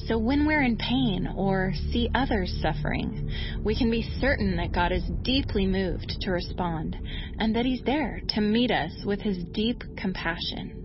So 0.05 0.19
when 0.19 0.47
we're 0.47 0.62
in 0.62 0.76
pain 0.76 1.26
or 1.37 1.73
see 1.91 2.11
others 2.15 2.55
suffering, 2.62 3.31
we 3.65 3.76
can 3.76 3.91
be 3.91 4.03
certain 4.21 4.57
that 4.57 4.73
God 4.73 4.93
is 4.93 5.03
deeply 5.23 5.67
moved 5.67 6.17
to 6.21 6.31
respond 6.31 6.97
and 7.38 7.57
that 7.57 7.65
He's 7.65 7.83
there 7.85 8.21
to 8.29 8.41
meet 8.41 8.71
us 8.71 8.93
with 9.05 9.21
His 9.21 9.43
deep 9.53 9.83
compassion. 9.97 10.83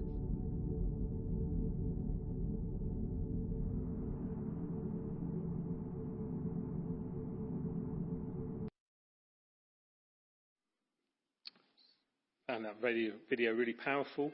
Found 12.48 12.66
that 12.66 12.82
video, 12.82 13.14
video 13.30 13.54
really 13.54 13.74
powerful. 13.74 14.32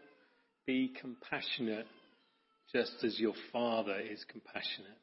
Be 0.66 0.94
compassionate 1.00 1.88
just 2.72 3.04
as 3.04 3.20
your 3.20 3.34
Father 3.52 4.00
is 4.00 4.26
compassionate. 4.30 4.98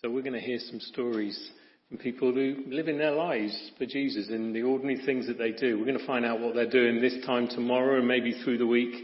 So 0.00 0.10
we're 0.10 0.22
going 0.22 0.32
to 0.34 0.40
hear 0.40 0.58
some 0.58 0.80
stories 0.80 1.50
from 1.88 1.98
people 1.98 2.32
who 2.32 2.64
live 2.68 2.88
in 2.88 2.98
their 2.98 3.12
lives 3.12 3.72
for 3.78 3.84
Jesus 3.84 4.28
in 4.30 4.52
the 4.52 4.62
ordinary 4.62 5.04
things 5.04 5.26
that 5.26 5.38
they 5.38 5.52
do. 5.52 5.78
We're 5.78 5.86
going 5.86 5.98
to 5.98 6.06
find 6.06 6.24
out 6.24 6.40
what 6.40 6.54
they're 6.54 6.70
doing 6.70 7.00
this 7.00 7.16
time 7.26 7.48
tomorrow 7.48 7.98
and 7.98 8.08
maybe 8.08 8.40
through 8.42 8.58
the 8.58 8.66
week. 8.66 8.94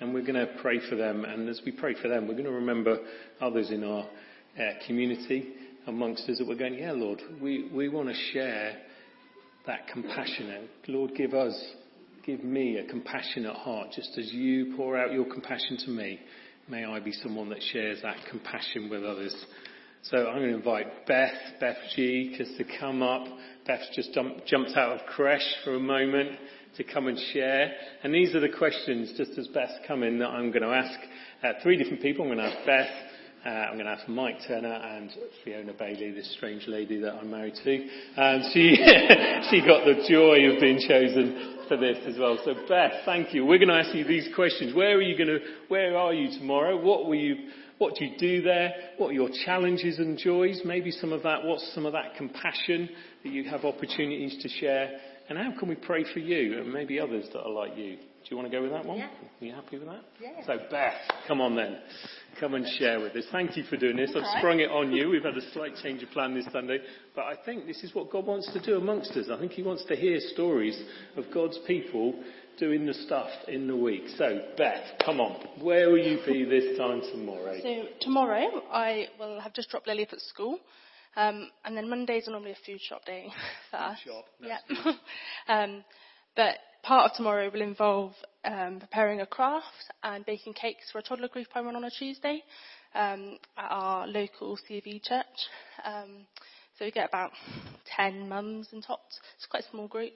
And 0.00 0.14
we're 0.14 0.24
going 0.24 0.34
to 0.34 0.48
pray 0.62 0.80
for 0.88 0.96
them. 0.96 1.24
And 1.24 1.48
as 1.48 1.60
we 1.66 1.72
pray 1.72 1.94
for 2.00 2.08
them, 2.08 2.26
we're 2.26 2.34
going 2.34 2.44
to 2.44 2.52
remember 2.52 2.98
others 3.40 3.70
in 3.70 3.84
our 3.84 4.04
uh, 4.58 4.86
community 4.86 5.48
amongst 5.86 6.28
us 6.28 6.38
that 6.38 6.46
we're 6.46 6.54
going, 6.54 6.78
yeah, 6.78 6.92
Lord, 6.92 7.20
we, 7.40 7.68
we 7.74 7.88
want 7.88 8.08
to 8.08 8.14
share 8.32 8.76
that 9.66 9.88
compassion. 9.88 10.68
Lord, 10.88 11.14
give 11.14 11.34
us, 11.34 11.54
give 12.24 12.42
me 12.42 12.78
a 12.78 12.88
compassionate 12.88 13.56
heart, 13.56 13.88
just 13.94 14.16
as 14.16 14.32
you 14.32 14.74
pour 14.76 14.96
out 14.96 15.12
your 15.12 15.26
compassion 15.30 15.76
to 15.84 15.90
me. 15.90 16.18
May 16.70 16.84
I 16.84 17.00
be 17.00 17.12
someone 17.12 17.48
that 17.48 17.62
shares 17.72 17.98
that 18.02 18.16
compassion 18.30 18.88
with 18.88 19.04
others. 19.04 19.34
So 20.02 20.16
I'm 20.28 20.38
going 20.38 20.50
to 20.50 20.56
invite 20.56 21.04
Beth, 21.06 21.34
Beth 21.58 21.76
G, 21.96 22.34
just 22.38 22.56
to 22.58 22.64
come 22.78 23.02
up. 23.02 23.26
Beth 23.66 23.80
just 23.94 24.14
jump, 24.14 24.46
jumped 24.46 24.76
out 24.76 24.92
of 24.92 25.06
creche 25.06 25.56
for 25.64 25.74
a 25.74 25.80
moment 25.80 26.30
to 26.76 26.84
come 26.84 27.08
and 27.08 27.18
share. 27.32 27.72
And 28.04 28.14
these 28.14 28.34
are 28.36 28.40
the 28.40 28.56
questions, 28.56 29.12
just 29.16 29.32
as 29.36 29.48
Beth 29.48 29.70
come 29.86 30.04
in, 30.04 30.20
that 30.20 30.28
I'm 30.28 30.52
going 30.52 30.62
to 30.62 30.68
ask 30.68 30.98
uh, 31.42 31.60
three 31.62 31.76
different 31.76 32.02
people. 32.02 32.24
I'm 32.24 32.36
going 32.36 32.38
to 32.38 32.56
ask 32.56 32.66
Beth, 32.66 32.90
uh, 33.44 33.48
I'm 33.48 33.74
going 33.74 33.86
to 33.86 33.92
ask 33.92 34.08
Mike 34.08 34.36
Turner 34.46 34.72
and 34.72 35.10
Fiona 35.44 35.72
Bailey, 35.72 36.12
this 36.12 36.32
strange 36.36 36.68
lady 36.68 37.00
that 37.00 37.14
I'm 37.14 37.30
married 37.30 37.56
to. 37.64 37.88
And 38.16 38.44
she, 38.54 38.76
she 39.50 39.66
got 39.66 39.84
the 39.84 40.06
joy 40.08 40.54
of 40.54 40.60
being 40.60 40.78
chosen 40.86 41.59
for 41.70 41.76
this 41.76 41.98
as 42.04 42.18
well. 42.18 42.36
So 42.44 42.52
Beth, 42.68 42.90
thank 43.04 43.32
you. 43.32 43.46
We're 43.46 43.58
going 43.58 43.68
to 43.68 43.76
ask 43.76 43.94
you 43.94 44.04
these 44.04 44.28
questions. 44.34 44.74
Where 44.74 44.96
are 44.96 45.00
you 45.00 45.16
going 45.16 45.28
to, 45.28 45.38
where 45.68 45.96
are 45.96 46.12
you 46.12 46.36
tomorrow? 46.36 46.76
What 46.76 47.06
will 47.06 47.14
you, 47.14 47.36
what 47.78 47.94
do 47.94 48.04
you 48.04 48.18
do 48.18 48.42
there? 48.42 48.74
What 48.98 49.10
are 49.10 49.12
your 49.12 49.30
challenges 49.44 50.00
and 50.00 50.18
joys? 50.18 50.62
Maybe 50.64 50.90
some 50.90 51.12
of 51.12 51.22
that, 51.22 51.44
what's 51.44 51.72
some 51.72 51.86
of 51.86 51.92
that 51.92 52.16
compassion 52.16 52.90
that 53.22 53.32
you 53.32 53.44
have 53.48 53.64
opportunities 53.64 54.36
to 54.42 54.48
share? 54.48 54.98
And 55.28 55.38
how 55.38 55.56
can 55.58 55.68
we 55.68 55.76
pray 55.76 56.04
for 56.12 56.18
you 56.18 56.60
and 56.60 56.72
maybe 56.72 56.98
others 56.98 57.26
that 57.32 57.40
are 57.40 57.50
like 57.50 57.76
you? 57.76 57.96
Do 57.96 58.26
you 58.30 58.36
want 58.36 58.50
to 58.50 58.56
go 58.56 58.62
with 58.62 58.72
that 58.72 58.84
one? 58.84 58.98
Yeah. 58.98 59.06
Are 59.06 59.44
you 59.44 59.54
happy 59.54 59.78
with 59.78 59.86
that? 59.86 60.02
Yeah. 60.20 60.44
So 60.46 60.58
Beth, 60.72 60.94
come 61.28 61.40
on 61.40 61.54
then. 61.54 61.78
Come 62.40 62.54
and 62.54 62.66
share 62.78 63.00
with 63.00 63.14
us. 63.16 63.26
Thank 63.30 63.58
you 63.58 63.64
for 63.64 63.76
doing 63.76 63.96
this. 63.96 64.12
I've 64.16 64.38
sprung 64.38 64.60
it 64.60 64.70
on 64.70 64.92
you. 64.92 65.10
We've 65.10 65.22
had 65.22 65.36
a 65.36 65.52
slight 65.52 65.74
change 65.82 66.02
of 66.02 66.08
plan 66.08 66.34
this 66.34 66.46
Sunday. 66.50 66.78
But 67.14 67.26
I 67.26 67.34
think 67.44 67.66
this 67.66 67.84
is 67.84 67.94
what 67.94 68.10
God 68.10 68.24
wants 68.24 68.50
to 68.54 68.60
do 68.62 68.76
amongst 68.78 69.10
us. 69.10 69.26
I 69.30 69.38
think 69.38 69.52
He 69.52 69.62
wants 69.62 69.84
to 69.88 69.94
hear 69.94 70.18
stories 70.32 70.82
of 71.18 71.26
God's 71.34 71.58
people 71.66 72.14
doing 72.58 72.86
the 72.86 72.94
stuff 72.94 73.28
in 73.46 73.66
the 73.66 73.76
week. 73.76 74.04
So, 74.16 74.40
Beth, 74.56 74.84
come 75.04 75.20
on. 75.20 75.48
Where 75.62 75.90
will 75.90 75.98
you 75.98 76.18
be 76.24 76.46
this 76.46 76.78
time 76.78 77.02
tomorrow? 77.12 77.58
So 77.60 77.84
tomorrow 78.00 78.62
I 78.72 79.08
will 79.18 79.38
have 79.38 79.52
just 79.52 79.68
dropped 79.68 79.86
Lily 79.86 80.06
off 80.06 80.14
at 80.14 80.20
school. 80.20 80.60
Um, 81.16 81.50
and 81.66 81.76
then 81.76 81.90
Mondays 81.90 82.26
are 82.26 82.30
normally 82.30 82.52
a 82.52 82.64
food 82.64 82.80
shop 82.80 83.04
day 83.04 83.28
for 83.70 83.76
us. 83.76 83.98
shop, 83.98 84.24
Yeah. 84.40 84.92
um, 85.48 85.84
but 86.36 86.56
part 86.82 87.10
of 87.10 87.16
tomorrow 87.16 87.50
will 87.52 87.62
involve 87.62 88.12
um, 88.44 88.78
preparing 88.80 89.20
a 89.20 89.26
craft 89.26 89.66
and 90.02 90.24
baking 90.24 90.54
cakes 90.54 90.90
for 90.90 90.98
a 90.98 91.02
toddler 91.02 91.28
group 91.28 91.48
I 91.54 91.60
run 91.60 91.76
on 91.76 91.84
a 91.84 91.90
Tuesday 91.90 92.42
um, 92.94 93.38
at 93.56 93.70
our 93.70 94.06
local 94.06 94.58
CV 94.68 95.02
church. 95.02 95.24
Um, 95.84 96.26
so 96.78 96.84
we 96.84 96.90
get 96.90 97.08
about 97.08 97.30
10 97.96 98.28
mums 98.28 98.68
and 98.72 98.82
tots. 98.82 99.20
It's 99.36 99.46
quite 99.46 99.64
a 99.64 99.70
small 99.70 99.88
group. 99.88 100.14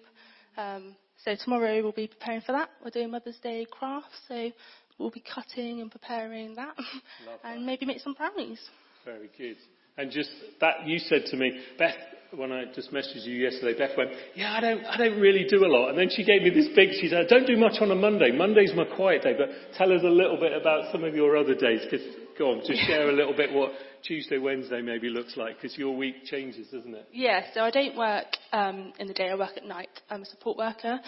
Um, 0.56 0.96
so 1.24 1.34
tomorrow 1.42 1.82
we'll 1.82 1.92
be 1.92 2.06
preparing 2.06 2.40
for 2.40 2.52
that. 2.52 2.70
We're 2.82 2.90
doing 2.90 3.10
Mother's 3.10 3.38
Day 3.42 3.66
crafts, 3.70 4.16
so 4.28 4.50
we'll 4.98 5.10
be 5.10 5.22
cutting 5.34 5.80
and 5.80 5.90
preparing 5.90 6.54
that, 6.56 6.74
Love 6.76 6.86
that. 7.42 7.52
and 7.54 7.66
maybe 7.66 7.86
make 7.86 8.00
some 8.00 8.14
brownies. 8.14 8.60
Very 9.04 9.30
good. 9.36 9.56
And 9.96 10.10
just 10.10 10.30
that 10.60 10.86
you 10.86 10.98
said 10.98 11.26
to 11.26 11.36
me, 11.36 11.60
Beth, 11.78 11.94
when 12.36 12.50
I 12.50 12.64
just 12.74 12.92
messaged 12.92 13.24
you 13.24 13.36
yesterday, 13.36 13.78
Beth 13.78 13.96
went, 13.96 14.10
yeah, 14.34 14.54
I 14.54 14.60
don't, 14.60 14.84
I 14.84 14.96
don't 14.96 15.20
really 15.20 15.46
do 15.48 15.64
a 15.64 15.70
lot. 15.70 15.90
And 15.90 15.98
then 15.98 16.08
she 16.10 16.24
gave 16.24 16.42
me 16.42 16.50
this 16.50 16.68
big, 16.74 16.90
she 17.00 17.08
said, 17.08 17.26
I 17.26 17.28
don't 17.28 17.46
do 17.46 17.56
much 17.56 17.80
on 17.80 17.90
a 17.90 17.94
Monday. 17.94 18.32
Monday's 18.32 18.72
my 18.74 18.84
quiet 18.96 19.22
day, 19.22 19.34
but 19.38 19.48
tell 19.78 19.92
us 19.92 20.02
a 20.02 20.08
little 20.08 20.36
bit 20.38 20.52
about 20.52 20.90
some 20.90 21.04
of 21.04 21.14
your 21.14 21.36
other 21.36 21.54
days. 21.54 21.82
Cause, 21.90 22.00
go 22.36 22.50
on, 22.50 22.62
just 22.66 22.80
share 22.86 23.08
a 23.08 23.12
little 23.12 23.36
bit 23.36 23.52
what 23.52 23.70
Tuesday, 24.02 24.38
Wednesday 24.38 24.82
maybe 24.82 25.08
looks 25.08 25.36
like, 25.36 25.56
because 25.60 25.78
your 25.78 25.96
week 25.96 26.24
changes, 26.24 26.66
doesn't 26.72 26.94
it? 26.94 27.08
Yeah, 27.12 27.42
so 27.54 27.60
I 27.60 27.70
don't 27.70 27.96
work 27.96 28.26
um, 28.52 28.92
in 28.98 29.06
the 29.06 29.14
day, 29.14 29.30
I 29.30 29.36
work 29.36 29.56
at 29.56 29.64
night. 29.64 29.90
I'm 30.10 30.22
a 30.22 30.26
support 30.26 30.58
worker 30.58 30.98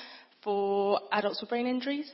for 0.45 1.01
adults 1.13 1.41
with 1.41 1.51
brain 1.51 1.67
injuries. 1.67 2.11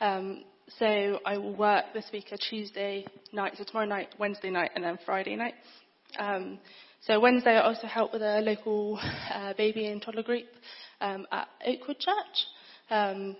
Um, 0.00 0.44
so 0.78 1.20
I 1.24 1.38
will 1.38 1.54
work 1.54 1.84
this 1.94 2.06
week 2.12 2.26
a 2.32 2.36
Tuesday 2.36 3.06
night, 3.32 3.52
so 3.56 3.62
tomorrow 3.62 3.86
night, 3.86 4.08
Wednesday 4.18 4.50
night, 4.50 4.72
and 4.74 4.82
then 4.82 4.98
Friday 5.06 5.36
night. 5.36 5.54
Um, 6.18 6.58
so 7.06 7.20
Wednesday 7.20 7.56
I 7.56 7.62
also 7.62 7.86
help 7.86 8.12
with 8.12 8.22
a 8.22 8.40
local 8.40 8.98
uh, 9.32 9.52
baby 9.56 9.86
and 9.86 10.02
toddler 10.02 10.22
group 10.22 10.46
um, 11.00 11.26
at 11.30 11.48
Oakwood 11.66 11.98
Church. 11.98 12.46
Um, 12.90 13.36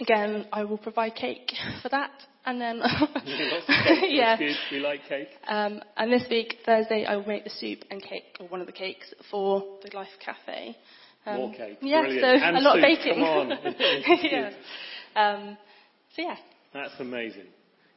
again, 0.00 0.46
I 0.52 0.64
will 0.64 0.78
provide 0.78 1.14
cake 1.14 1.52
for 1.82 1.88
that. 1.90 2.10
And 2.46 2.60
then, 2.60 2.80
Lots 2.80 2.92
of 3.14 3.22
cake, 3.24 3.52
that's 3.52 3.66
yeah. 4.10 4.36
good. 4.36 4.54
We 4.70 4.78
like 4.80 5.00
cake. 5.08 5.28
Um, 5.48 5.80
and 5.96 6.12
this 6.12 6.24
week, 6.28 6.56
Thursday, 6.66 7.06
I 7.06 7.16
will 7.16 7.24
make 7.26 7.44
the 7.44 7.50
soup 7.50 7.84
and 7.90 8.02
cake, 8.02 8.36
or 8.38 8.48
one 8.48 8.60
of 8.60 8.66
the 8.66 8.72
cakes, 8.72 9.14
for 9.30 9.78
the 9.82 9.96
Life 9.96 10.08
Cafe. 10.22 10.76
Um, 11.24 11.36
More 11.38 11.52
cake. 11.54 11.78
Yeah, 11.80 12.02
Brilliant. 12.02 12.20
so 12.40 12.46
And 12.46 12.56
a 12.58 12.60
lot 12.60 12.74
soup, 12.74 12.84
of 12.84 12.98
baking. 12.98 13.14
come 13.14 13.22
on. 13.22 13.50
yeah. 14.24 14.50
Um, 15.16 15.56
so 16.14 16.20
yeah. 16.22 16.36
That's 16.74 16.92
amazing. 17.00 17.46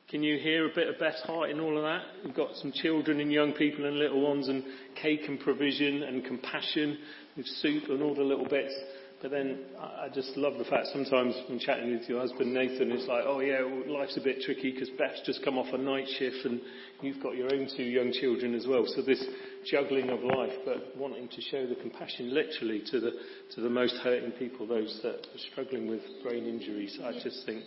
Can 0.10 0.24
you 0.24 0.40
hear 0.40 0.66
a 0.66 0.74
bit 0.74 0.88
of 0.88 0.98
Beth's 1.00 1.22
heart 1.24 1.50
in 1.50 1.60
all 1.60 1.76
of 1.76 1.84
that? 1.84 2.02
We've 2.24 2.34
got 2.34 2.56
some 2.56 2.72
children 2.72 3.20
and 3.20 3.30
young 3.30 3.52
people 3.52 3.86
and 3.86 4.00
little 4.00 4.22
ones 4.22 4.48
and 4.48 4.64
cake 4.96 5.24
and 5.28 5.38
provision 5.38 6.04
and 6.04 6.24
compassion 6.24 6.98
with 7.36 7.46
soup 7.46 7.90
and 7.90 8.02
all 8.02 8.16
the 8.16 8.24
little 8.24 8.48
bits. 8.48 8.74
But 9.22 9.32
then 9.32 9.66
I 9.78 10.08
just 10.14 10.38
love 10.38 10.58
the 10.60 10.64
fact 10.64 10.88
sometimes 10.94 11.36
when 11.50 11.60
chatting 11.60 11.92
with 11.92 12.08
your 12.08 12.22
husband 12.22 12.54
Nathan, 12.54 12.90
it's 12.94 13.06
like, 13.06 13.26
oh 13.28 13.42
yeah, 13.42 13.64
well, 13.64 14.00
life's 14.00 14.16
a 14.16 14.22
bit 14.22 14.40
tricky 14.46 14.72
because 14.72 14.90
Beth's 14.98 15.24
just 15.26 15.44
come 15.44 15.58
off 15.58 15.74
a 15.74 15.78
night 15.78 16.08
shift 16.18 16.46
and 16.46 16.62
you've 17.02 17.22
got 17.22 17.36
your 17.36 17.54
own 17.54 17.68
two 17.76 17.84
young 17.84 18.14
children 18.14 18.56
as 18.56 18.66
well. 18.66 18.86
So 18.88 19.02
this 19.02 19.22
juggling 19.70 20.10
of 20.10 20.24
life, 20.24 20.56
but 20.64 20.96
wanting 20.96 21.28
to 21.28 21.42
show 21.42 21.68
the 21.68 21.76
compassion 21.76 22.34
literally 22.34 22.82
to 22.92 23.02
the 23.02 23.12
to 23.56 23.62
the 23.62 23.70
most 23.70 23.98
hurting 23.98 24.32
people, 24.32 24.68
those 24.68 25.02
that 25.04 25.16
are 25.16 25.44
struggling 25.52 25.90
with 25.90 26.02
brain 26.24 26.46
injuries. 26.46 26.98
I 27.04 27.12
just 27.12 27.46
think 27.46 27.66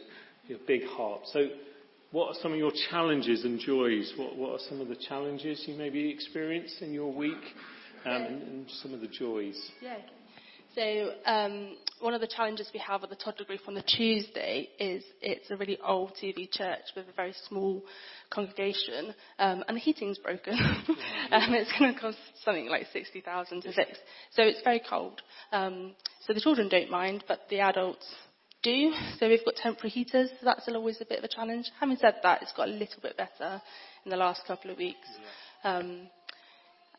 your 0.48 0.58
big 0.66 0.86
heart. 0.86 1.20
So 1.34 1.48
what 2.12 2.28
are 2.28 2.34
some 2.42 2.52
of 2.52 2.58
your 2.58 2.72
challenges 2.90 3.44
and 3.44 3.60
joys? 3.60 4.12
What, 4.16 4.36
what 4.36 4.52
are 4.52 4.64
some 4.68 4.80
of 4.80 4.88
the 4.88 4.96
challenges 4.96 5.64
you 5.66 5.74
maybe 5.74 6.10
experience 6.10 6.74
in 6.80 6.92
your 6.92 7.12
week 7.12 7.42
um, 8.04 8.12
and, 8.12 8.42
and 8.42 8.70
some 8.82 8.92
of 8.92 9.00
the 9.00 9.06
joys? 9.06 9.58
Yeah. 9.80 9.96
So 10.74 11.10
um, 11.26 11.76
one 12.00 12.14
of 12.14 12.20
the 12.20 12.28
challenges 12.28 12.68
we 12.72 12.78
have 12.80 13.02
at 13.02 13.10
the 13.10 13.16
toddler 13.16 13.44
group 13.44 13.60
on 13.66 13.74
the 13.74 13.82
Tuesday 13.82 14.68
is 14.78 15.02
it's 15.20 15.50
a 15.50 15.56
really 15.56 15.78
old 15.84 16.12
TV 16.22 16.50
church 16.50 16.82
with 16.94 17.08
a 17.08 17.12
very 17.12 17.34
small 17.48 17.82
congregation, 18.30 19.12
um, 19.40 19.64
and 19.66 19.76
the 19.76 19.80
heating's 19.80 20.18
broken, 20.18 20.54
and 21.30 21.54
it's 21.56 21.72
going 21.76 21.92
to 21.92 22.00
cost 22.00 22.18
something 22.44 22.68
like 22.68 22.86
sixty 22.92 23.20
thousand 23.20 23.62
to 23.62 23.72
fix. 23.72 23.98
So 24.32 24.42
it's 24.42 24.60
very 24.62 24.80
cold. 24.88 25.20
Um, 25.50 25.96
so 26.24 26.32
the 26.32 26.40
children 26.40 26.68
don't 26.68 26.90
mind, 26.90 27.24
but 27.26 27.40
the 27.50 27.60
adults 27.60 28.06
do. 28.62 28.92
So 29.18 29.28
we've 29.28 29.44
got 29.44 29.56
temporary 29.56 29.90
heaters. 29.90 30.30
So 30.30 30.44
that's 30.44 30.68
always 30.68 31.00
a 31.00 31.04
bit 31.04 31.18
of 31.18 31.24
a 31.24 31.28
challenge. 31.28 31.70
Having 31.80 31.96
said 31.96 32.14
that, 32.22 32.42
it's 32.42 32.52
got 32.52 32.68
a 32.68 32.72
little 32.72 33.00
bit 33.02 33.16
better 33.16 33.60
in 34.04 34.10
the 34.10 34.16
last 34.16 34.42
couple 34.46 34.70
of 34.70 34.78
weeks. 34.78 35.08
Um, 35.64 36.08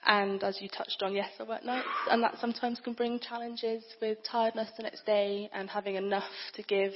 and 0.05 0.43
as 0.43 0.59
you 0.59 0.67
touched 0.67 1.03
on, 1.03 1.13
yes, 1.13 1.29
I 1.39 1.43
work 1.43 1.63
nights, 1.63 1.87
and 2.09 2.23
that 2.23 2.35
sometimes 2.41 2.79
can 2.83 2.93
bring 2.93 3.19
challenges 3.19 3.83
with 4.01 4.17
tiredness 4.29 4.69
the 4.75 4.83
next 4.83 5.05
day 5.05 5.47
and 5.53 5.69
having 5.69 5.95
enough 5.95 6.23
to 6.55 6.63
give 6.63 6.91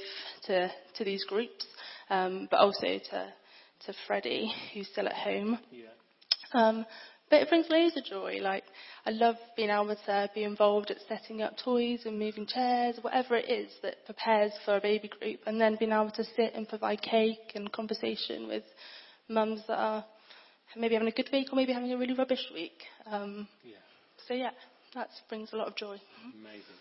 to, 0.46 0.68
to 0.96 1.04
these 1.04 1.24
groups, 1.24 1.66
um, 2.10 2.48
but 2.50 2.58
also 2.58 2.80
to, 2.80 3.32
to 3.86 3.94
Freddie, 4.08 4.52
who's 4.74 4.88
still 4.88 5.06
at 5.06 5.14
home. 5.14 5.58
Yeah. 5.70 5.84
Um, 6.52 6.84
but 7.30 7.42
it 7.42 7.48
brings 7.48 7.66
loads 7.70 7.96
of 7.96 8.04
joy. 8.04 8.38
Like, 8.42 8.64
I 9.06 9.10
love 9.10 9.36
being 9.56 9.70
able 9.70 9.94
to 9.94 10.30
be 10.34 10.42
involved 10.42 10.90
at 10.90 10.96
setting 11.08 11.40
up 11.40 11.54
toys 11.64 12.00
and 12.06 12.18
moving 12.18 12.44
chairs, 12.44 12.98
whatever 13.02 13.36
it 13.36 13.48
is 13.48 13.70
that 13.82 14.04
prepares 14.04 14.50
for 14.64 14.76
a 14.76 14.80
baby 14.80 15.08
group, 15.08 15.40
and 15.46 15.60
then 15.60 15.76
being 15.78 15.92
able 15.92 16.10
to 16.10 16.24
sit 16.24 16.54
and 16.56 16.68
provide 16.68 17.00
cake 17.02 17.52
and 17.54 17.70
conversation 17.70 18.48
with 18.48 18.64
mums 19.28 19.60
that 19.68 19.78
are 19.78 20.04
maybe 20.76 20.94
having 20.94 21.06
a 21.08 21.12
good 21.12 21.30
week 21.32 21.52
or 21.52 21.56
maybe 21.56 21.72
having 21.72 21.92
a 21.92 21.96
really 21.96 22.14
rubbish 22.14 22.44
week. 22.52 22.82
Um, 23.06 23.46
Yeah. 23.64 23.76
so 24.26 24.34
yeah, 24.34 24.50
that 24.94 25.10
brings 25.28 25.52
a 25.52 25.56
lot 25.56 25.68
of 25.68 25.76
joy. 25.76 26.00
Amazing. 26.34 26.74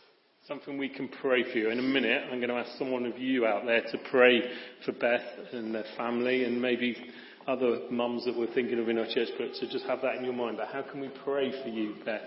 Something 0.48 0.80
we 0.80 0.90
can 0.90 1.08
pray 1.08 1.44
for 1.44 1.58
you. 1.60 1.70
In 1.70 1.78
a 1.78 1.84
minute, 1.84 2.24
I'm 2.32 2.40
going 2.40 2.50
to 2.50 2.56
ask 2.56 2.78
someone 2.80 3.06
of 3.06 3.20
you 3.20 3.46
out 3.46 3.66
there 3.66 3.82
to 3.82 3.98
pray 4.10 4.42
for 4.84 4.94
Beth 4.94 5.54
and 5.54 5.76
their 5.76 5.86
family 5.96 6.44
and 6.44 6.60
maybe 6.60 6.98
other 7.48 7.80
mums 7.92 8.26
that 8.26 8.38
we're 8.38 8.54
thinking 8.54 8.80
of 8.80 8.90
in 8.90 8.98
our 8.98 9.06
church, 9.06 9.30
but 9.38 9.54
to 9.60 9.70
just 9.70 9.86
have 9.86 10.02
that 10.02 10.16
in 10.16 10.24
your 10.24 10.34
mind. 10.34 10.58
But 10.58 10.68
how 10.68 10.82
can 10.82 11.00
we 11.00 11.10
pray 11.24 11.52
for 11.64 11.70
you, 11.70 11.96
Beth? 12.06 12.22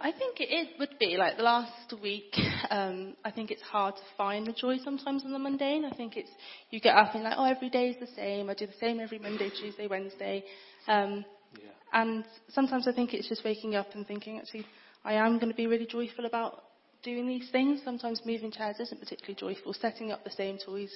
I 0.00 0.10
think 0.10 0.38
it, 0.40 0.68
would 0.80 0.98
be 0.98 1.16
like 1.16 1.36
the 1.36 1.42
last 1.44 1.94
week. 2.02 2.34
Um, 2.70 3.16
I 3.22 3.30
think 3.30 3.50
it's 3.50 3.60
hard 3.60 3.96
to 3.96 4.02
find 4.16 4.46
the 4.46 4.52
joy 4.52 4.78
sometimes 4.82 5.24
in 5.24 5.32
the 5.32 5.38
mundane. 5.38 5.84
I 5.84 5.94
think 5.94 6.16
it's 6.16 6.30
you 6.70 6.80
get 6.80 6.96
up 6.96 7.14
and 7.14 7.22
like, 7.22 7.34
oh, 7.36 7.44
every 7.44 7.68
day 7.68 7.88
is 7.88 7.96
the 8.00 8.06
same. 8.16 8.48
I 8.48 8.54
do 8.54 8.66
the 8.66 8.72
same 8.80 8.98
every 8.98 9.18
Monday, 9.18 9.50
Tuesday, 9.50 9.86
Wednesday. 9.88 10.44
Um, 10.88 11.24
Yeah. 11.54 11.68
and 11.92 12.24
sometimes 12.48 12.88
I 12.88 12.92
think 12.92 13.12
it's 13.12 13.28
just 13.28 13.44
waking 13.44 13.74
up 13.74 13.88
and 13.94 14.06
thinking, 14.06 14.38
actually, 14.38 14.64
I 15.04 15.14
am 15.14 15.38
going 15.38 15.50
to 15.50 15.56
be 15.56 15.66
really 15.66 15.86
joyful 15.86 16.24
about 16.24 16.62
doing 17.02 17.26
these 17.26 17.50
things. 17.50 17.82
Sometimes 17.84 18.22
moving 18.24 18.50
chairs 18.50 18.76
isn't 18.80 19.00
particularly 19.00 19.34
joyful. 19.34 19.74
Setting 19.74 20.12
up 20.12 20.24
the 20.24 20.30
same 20.30 20.56
toys 20.64 20.90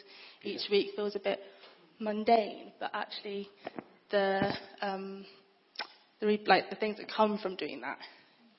each 0.45 0.71
week 0.71 0.93
feels 0.97 1.15
a 1.17 1.21
bit 1.21 1.41
mundane, 1.99 2.73
but 2.81 2.91
actually, 2.95 3.49
the 4.11 4.53
um, 4.83 5.25
the 6.21 6.27
re- 6.27 6.45
like 6.47 6.71
the 6.71 6.77
things 6.77 6.97
that 6.99 7.11
come 7.15 7.39
from 7.39 7.57
doing 7.57 7.81
that 7.81 7.99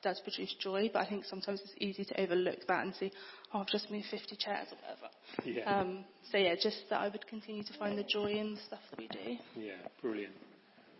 does 0.03 0.19
produce 0.21 0.53
joy. 0.59 0.89
But 0.91 0.99
I 1.05 1.09
think 1.09 1.25
sometimes 1.25 1.61
it's 1.61 1.73
easy 1.79 2.05
to 2.05 2.21
overlook 2.21 2.59
that 2.67 2.85
and 2.85 2.95
see, 2.95 3.11
oh, 3.53 3.59
I've 3.59 3.67
just 3.67 3.89
moved 3.91 4.05
50 4.11 4.35
chairs 4.35 4.67
or 4.71 4.77
whatever. 4.77 5.59
Yeah. 5.59 5.79
Um, 5.79 6.05
so 6.31 6.37
yeah, 6.37 6.55
just 6.61 6.83
that 6.89 7.01
I 7.01 7.09
would 7.09 7.25
continue 7.27 7.63
to 7.63 7.73
find 7.73 7.97
the 7.97 8.03
joy 8.03 8.31
in 8.31 8.55
the 8.55 8.61
stuff 8.61 8.79
that 8.89 8.99
we 8.99 9.07
do. 9.07 9.37
Yeah, 9.55 9.73
brilliant. 10.01 10.33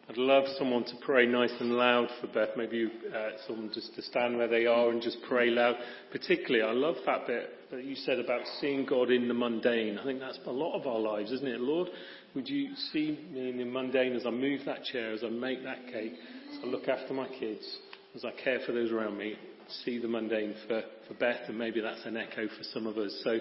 I'd 0.10 0.18
love 0.18 0.46
someone 0.58 0.86
to 0.86 0.94
pray 1.02 1.26
nice 1.26 1.54
and 1.60 1.72
loud 1.74 2.08
for 2.22 2.28
Beth. 2.28 2.56
Maybe 2.56 2.78
you, 2.78 2.90
uh, 3.14 3.32
someone 3.46 3.70
just 3.74 3.94
to 3.96 4.02
stand 4.02 4.38
where 4.38 4.48
they 4.48 4.66
are 4.66 4.90
and 4.90 5.02
just 5.02 5.18
pray 5.28 5.50
loud. 5.50 5.76
Particularly, 6.14 6.64
I 6.64 6.72
love 6.72 6.96
that 7.06 7.28
bit 7.28 7.50
that 7.72 7.84
you 7.84 7.96
said 7.96 8.18
about 8.18 8.40
seeing 8.62 8.86
God 8.86 9.12
in 9.12 9.28
the 9.28 9.34
mundane. 9.34 9.98
I 9.98 10.06
think 10.06 10.22
that's 10.22 10.40
a 10.46 10.52
lot 10.52 10.80
of 10.80 10.88
our 10.88 11.00
lives, 11.00 11.34
isn't 11.34 11.48
it? 11.48 11.60
Lord, 11.60 11.90
would 12.36 12.48
you 12.48 12.74
see 12.94 13.20
me 13.34 13.50
in 13.50 13.58
the 13.58 13.66
mundane 13.66 14.16
as 14.16 14.26
I 14.26 14.30
move 14.30 14.62
that 14.66 14.86
chair, 14.86 15.12
as 15.12 15.26
I 15.26 15.30
make 15.30 15.62
that 15.64 15.88
cake, 15.92 16.14
as 16.54 16.60
I 16.64 16.68
look 16.68 16.88
after 16.88 17.14
my 17.14 17.28
kids, 17.28 17.68
as 18.16 18.24
I 18.24 18.32
care 18.42 18.60
for 18.66 18.72
those 18.72 18.92
around 18.94 19.18
me? 19.18 19.36
See 19.84 20.00
the 20.00 20.08
mundane 20.08 20.56
for, 20.70 20.84
for 21.10 21.16
Beth, 21.16 21.50
and 21.50 21.58
maybe 21.58 21.82
that's 21.82 22.06
an 22.06 22.16
echo 22.16 22.48
for 22.48 22.64
some 22.72 22.88
of 22.88 22.98
us. 22.98 23.14
So 23.26 23.40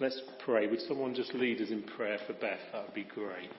let's 0.00 0.18
pray. 0.42 0.68
Would 0.68 0.80
someone 0.88 1.14
just 1.14 1.34
lead 1.34 1.60
us 1.60 1.68
in 1.70 1.82
prayer 1.82 2.18
for 2.26 2.32
Beth? 2.32 2.60
That 2.72 2.86
would 2.86 2.94
be 2.94 3.04
great. 3.04 3.50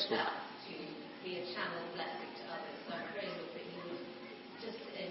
Within 0.00 0.16
yes, 0.16 0.32
herself 0.32 0.48
to 0.64 0.76
be 1.20 1.32
a 1.36 1.44
channel 1.52 1.76
of 1.76 1.92
blessing 1.92 2.32
to 2.40 2.44
others. 2.48 2.78
So 2.88 2.96
I 2.96 3.00
pray, 3.12 3.28
Lord, 3.28 3.52
that 3.52 3.66
you 3.68 3.80
would 3.92 4.04
just 4.64 4.80
uh, 4.80 5.04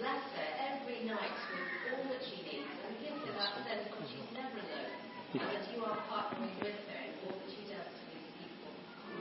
bless 0.00 0.22
her 0.32 0.48
every 0.64 1.04
night 1.04 1.36
with 1.52 1.92
all 1.92 2.04
that 2.08 2.22
she 2.24 2.40
needs 2.40 2.72
and 2.88 2.92
give 3.04 3.16
her 3.20 3.32
that 3.36 3.52
sense 3.68 3.84
that 3.84 4.04
she's 4.08 4.30
never 4.32 4.64
alone 4.64 4.96
and 5.34 5.44
that 5.44 5.64
you 5.68 5.84
are 5.84 5.98
partnering 6.08 6.56
with 6.62 6.78
her 6.88 7.00
in 7.04 7.12
all 7.26 7.36
that 7.36 7.50
she 7.52 7.68
does 7.68 7.84
to 7.84 8.02
these 8.08 8.30
people. 8.40 8.72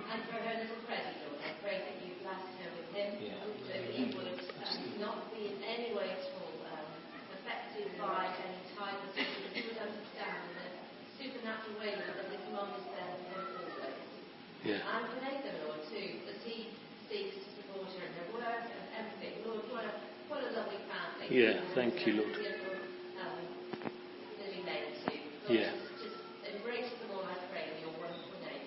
And 0.07 0.19
for 0.29 0.39
her 0.39 0.55
little 0.61 0.79
Freddie, 0.87 1.19
Lord, 1.27 1.41
I 1.41 1.51
pray 1.59 1.77
that 1.83 1.95
you 1.99 2.15
bless 2.23 2.43
her 2.63 2.69
with 2.79 2.89
him 2.95 3.09
yeah. 3.19 3.43
so 3.43 3.75
that 3.75 3.83
he 3.91 4.03
would 4.13 4.39
um, 4.39 4.79
not 5.03 5.27
be 5.35 5.51
in 5.51 5.59
any 5.67 5.91
way 5.91 6.15
at 6.15 6.23
all 6.37 6.53
um, 6.69 6.87
affected 7.41 7.91
by 7.99 8.31
any 8.39 8.61
type 8.77 8.99
of 9.03 9.11
he 9.17 9.61
would 9.67 9.79
understand 9.83 10.39
in 10.47 10.55
a 10.63 10.69
supernatural 11.19 11.75
way 11.81 11.91
that 11.91 12.23
his 12.29 12.45
mom 12.55 12.71
is 12.77 12.87
there 12.93 13.13
yeah. 14.63 14.79
And 14.79 15.03
for 15.11 15.19
Nathan, 15.19 15.55
Lord, 15.67 15.83
too, 15.91 16.23
as 16.31 16.39
he 16.47 16.71
seeks 17.11 17.35
to 17.35 17.49
support 17.59 17.87
her 17.93 18.03
in 18.07 18.13
her 18.15 18.27
work 18.39 18.63
and 18.63 18.83
everything. 18.95 19.43
Lord, 19.45 19.63
what 19.69 19.83
a, 19.85 19.93
what 20.31 20.41
a 20.43 20.51
lovely 20.55 20.79
family. 20.87 21.27
Yeah, 21.29 21.61
thank 21.75 22.07
you, 22.07 22.23
Lord. 22.23 22.31
Um, 22.31 23.53
yeah. 25.49 25.71
Just, 25.99 26.15
embrace 26.55 26.87
them 27.03 27.11
all, 27.11 27.25
I 27.27 27.35
pray, 27.51 27.67
in 27.75 27.83
your 27.83 27.93
wonderful 27.99 28.39
name. 28.47 28.63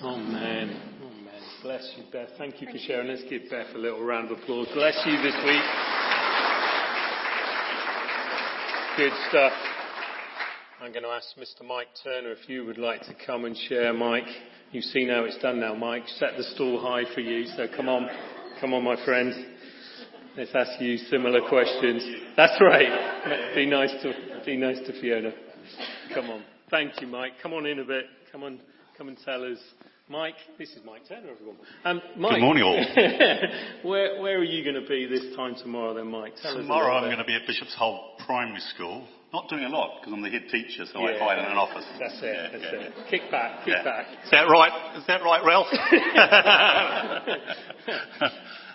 Amen. 0.00 0.80
Amen. 1.04 1.42
Bless 1.62 1.92
you, 1.96 2.04
Beth. 2.10 2.30
Thank 2.38 2.60
you 2.60 2.68
for 2.72 2.78
sharing. 2.78 3.08
Let's 3.08 3.24
give 3.28 3.42
Beth 3.50 3.74
a 3.74 3.78
little 3.78 4.02
round 4.02 4.30
of 4.30 4.38
applause. 4.38 4.68
Bless 4.74 4.96
you 5.04 5.12
this 5.22 5.36
week. 5.44 5.62
Good 8.96 9.12
stuff. 9.28 9.52
I'm 10.80 10.92
going 10.92 11.04
to 11.04 11.10
ask 11.10 11.28
Mr. 11.38 11.66
Mike 11.66 11.88
Turner 12.02 12.32
if 12.32 12.48
you 12.48 12.64
would 12.64 12.78
like 12.78 13.02
to 13.02 13.14
come 13.24 13.44
and 13.44 13.56
share, 13.68 13.92
Mike. 13.92 14.26
You've 14.72 14.84
seen 14.84 15.10
how 15.10 15.24
it's 15.24 15.36
done 15.36 15.60
now, 15.60 15.74
Mike. 15.74 16.04
Set 16.16 16.30
the 16.38 16.44
stall 16.44 16.80
high 16.80 17.04
for 17.14 17.20
you. 17.20 17.44
So 17.56 17.66
come 17.76 17.90
on, 17.90 18.08
come 18.58 18.72
on, 18.72 18.82
my 18.82 18.96
friend. 19.04 19.34
Let's 20.34 20.54
ask 20.54 20.80
you 20.80 20.96
similar 20.96 21.46
questions. 21.46 22.02
That's 22.38 22.58
right. 22.58 23.54
Be 23.54 23.66
nice 23.66 23.90
to, 24.02 24.14
be 24.46 24.56
nice 24.56 24.78
to 24.86 24.98
Fiona. 24.98 25.32
Come 26.14 26.30
on. 26.30 26.42
Thank 26.70 27.02
you, 27.02 27.06
Mike. 27.06 27.32
Come 27.42 27.52
on 27.52 27.66
in 27.66 27.80
a 27.80 27.84
bit. 27.84 28.06
Come 28.32 28.44
on, 28.44 28.60
come 28.96 29.08
and 29.08 29.18
tell 29.22 29.44
us. 29.44 29.58
Mike, 30.08 30.36
this 30.58 30.70
is 30.70 30.78
Mike 30.86 31.02
Turner, 31.06 31.32
everyone. 31.32 31.56
Um, 31.84 32.00
Mike, 32.16 32.36
Good 32.36 32.40
morning, 32.40 32.62
all. 32.62 32.76
where, 33.90 34.22
where 34.22 34.38
are 34.38 34.44
you 34.44 34.64
going 34.64 34.82
to 34.82 34.88
be 34.88 35.06
this 35.06 35.36
time 35.36 35.54
tomorrow, 35.54 35.92
then, 35.92 36.08
Mike? 36.08 36.32
Tell 36.42 36.56
tomorrow, 36.56 36.94
I'm 36.94 37.04
going 37.04 37.18
to 37.18 37.24
be 37.24 37.34
at 37.34 37.46
Bishop's 37.46 37.74
Hull 37.74 38.16
Primary 38.26 38.60
School. 38.74 39.06
Not 39.32 39.48
doing 39.48 39.64
a 39.64 39.68
lot 39.68 40.00
because 40.00 40.12
I'm 40.12 40.20
the 40.20 40.28
head 40.28 40.48
teacher, 40.50 40.84
so 40.92 41.00
yeah. 41.00 41.16
I 41.16 41.18
hide 41.18 41.38
in 41.38 41.46
an 41.46 41.56
office. 41.56 41.86
That's 41.98 42.20
it. 42.20 42.24
Yeah, 42.24 42.48
that's 42.52 42.64
yeah. 42.64 42.80
it. 42.80 42.92
Kick 43.08 43.30
back. 43.30 43.64
Kick 43.64 43.82
back. 43.82 44.06
Is 44.24 44.30
that 44.30 44.42
right? 44.42 44.96
Is 44.98 45.06
that 45.06 45.22
right, 45.22 45.42
Ralph? 45.42 45.68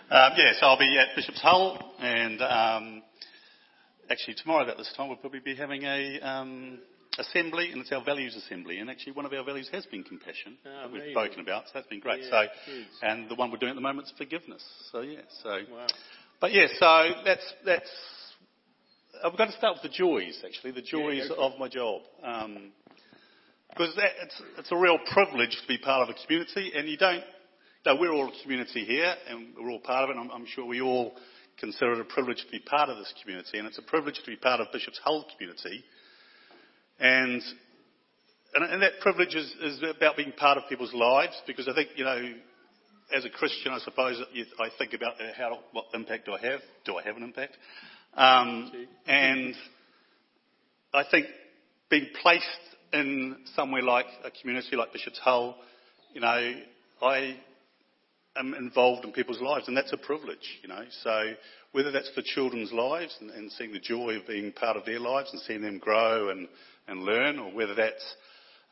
um, 0.10 0.32
yes, 0.36 0.56
I'll 0.62 0.80
be 0.80 0.98
at 0.98 1.16
Bishop's 1.16 1.42
Hull, 1.42 1.78
and 2.00 2.42
um, 2.42 3.04
actually 4.10 4.34
tomorrow 4.36 4.68
at 4.68 4.78
this 4.78 4.92
time 4.98 5.10
we'll 5.10 5.18
probably 5.18 5.42
be 5.42 5.56
having 5.56 5.84
a 5.84 6.20
um, 6.22 6.80
assembly, 7.20 7.72
and 7.72 7.82
it's 7.82 7.92
our 7.92 8.04
values 8.04 8.36
assembly. 8.36 8.80
And 8.80 8.90
actually, 8.90 9.14
one 9.14 9.26
of 9.26 9.34
our 9.34 9.44
values 9.44 9.70
has 9.72 9.86
been 9.86 10.04
compassion 10.04 10.58
oh, 10.66 10.82
that 10.82 10.92
we've 10.92 11.12
spoken 11.12 11.40
about, 11.40 11.66
so 11.66 11.72
that's 11.76 11.88
been 11.88 12.00
great. 12.00 12.24
Yeah, 12.24 12.46
so, 12.66 12.72
and 13.04 13.30
the 13.30 13.36
one 13.36 13.52
we're 13.52 13.58
doing 13.58 13.72
at 13.72 13.76
the 13.76 13.82
moment 13.82 14.08
is 14.08 14.14
forgiveness. 14.18 14.64
So 14.92 15.02
yeah, 15.02 15.20
so. 15.44 15.60
Wow. 15.72 15.88
But 16.40 16.54
yeah, 16.54 16.68
so 16.80 17.10
that's 17.26 17.54
that's. 17.66 17.90
I've 19.24 19.38
going 19.38 19.50
to 19.50 19.58
start 19.58 19.76
with 19.76 19.92
the 19.92 19.98
joys, 19.98 20.42
actually, 20.46 20.72
the 20.72 20.82
joys 20.82 21.30
yeah, 21.30 21.36
of 21.38 21.54
my 21.60 21.68
job. 21.68 22.02
Um, 22.24 22.72
because 23.70 23.96
that, 23.96 24.12
it's, 24.24 24.42
it's 24.58 24.72
a 24.72 24.78
real 24.78 24.98
privilege 25.14 25.52
to 25.62 25.68
be 25.68 25.78
part 25.78 26.08
of 26.08 26.16
a 26.16 26.26
community, 26.26 26.72
and 26.76 26.88
you 26.88 26.98
don't. 26.98 27.24
We're 27.86 28.12
all 28.12 28.28
a 28.28 28.44
community 28.44 28.84
here, 28.84 29.14
and 29.30 29.54
we're 29.58 29.72
all 29.72 29.80
part 29.80 30.10
of 30.10 30.16
it. 30.16 30.20
I'm, 30.20 30.30
I'm 30.32 30.46
sure 30.46 30.66
we 30.66 30.82
all 30.82 31.14
consider 31.58 31.94
it 31.94 32.02
a 32.02 32.04
privilege 32.04 32.44
to 32.44 32.52
be 32.52 32.60
part 32.60 32.90
of 32.90 32.98
this 32.98 33.14
community, 33.22 33.60
and 33.60 33.68
it's 33.68 33.78
a 33.78 33.84
privilege 33.84 34.16
to 34.16 34.30
be 34.30 34.36
part 34.36 34.60
of 34.60 34.68
Bishop's 34.74 35.00
Hull 35.04 35.26
community 35.38 35.84
and, 37.00 37.42
and, 38.56 38.72
and 38.72 38.82
that 38.82 39.00
privilege 39.02 39.36
is, 39.36 39.54
is 39.62 39.84
about 39.96 40.18
being 40.18 40.32
part 40.32 40.58
of 40.58 40.64
people's 40.70 40.94
lives 40.94 41.40
because 41.46 41.68
I 41.68 41.74
think, 41.74 41.90
you 41.96 42.04
know, 42.04 42.34
as 43.16 43.24
a 43.24 43.30
Christian, 43.30 43.72
I 43.72 43.80
suppose 43.80 44.20
I 44.60 44.70
think 44.78 44.94
about 44.94 45.14
how, 45.38 45.60
what 45.72 45.86
impact 45.94 46.26
do 46.26 46.34
I 46.34 46.42
have? 46.42 46.60
Do 46.86 46.98
I 46.98 47.04
have 47.04 47.16
an 47.18 47.24
impact? 47.24 47.56
Um, 48.18 48.72
and 49.06 49.54
I 50.92 51.04
think 51.10 51.28
being 51.90 52.08
placed 52.22 52.46
in 52.92 53.38
somewhere 53.56 53.84
like 53.84 54.08
a 54.24 54.32
community 54.32 54.76
like 54.76 54.92
Bishop's 54.92 55.20
Hull, 55.20 55.56
you 56.14 56.22
know, 56.22 56.54
I 57.04 57.38
am 58.36 58.56
involved 58.56 59.06
in 59.06 59.12
people's 59.12 59.40
lives, 59.40 59.68
and 59.68 59.78
that's 59.78 59.94
a 59.94 59.98
privilege, 59.98 60.60
you 60.64 60.68
know. 60.68 60.84
So 61.04 61.34
whether 61.74 61.92
that's 61.92 62.10
for 62.16 62.24
children's 62.24 62.72
lives 62.72 63.16
and, 63.22 63.30
and 63.30 63.52
seeing 63.52 63.72
the 63.72 63.80
joy 63.80 64.16
of 64.16 64.26
being 64.26 64.52
part 64.52 64.78
of 64.78 64.86
their 64.86 65.00
lives 65.00 65.30
and 65.32 65.42
seeing 65.44 65.62
them 65.62 65.78
grow 65.78 66.30
and 66.30 66.48
and 66.88 67.04
learn, 67.04 67.38
or 67.38 67.52
whether 67.54 67.76
that's 67.76 68.16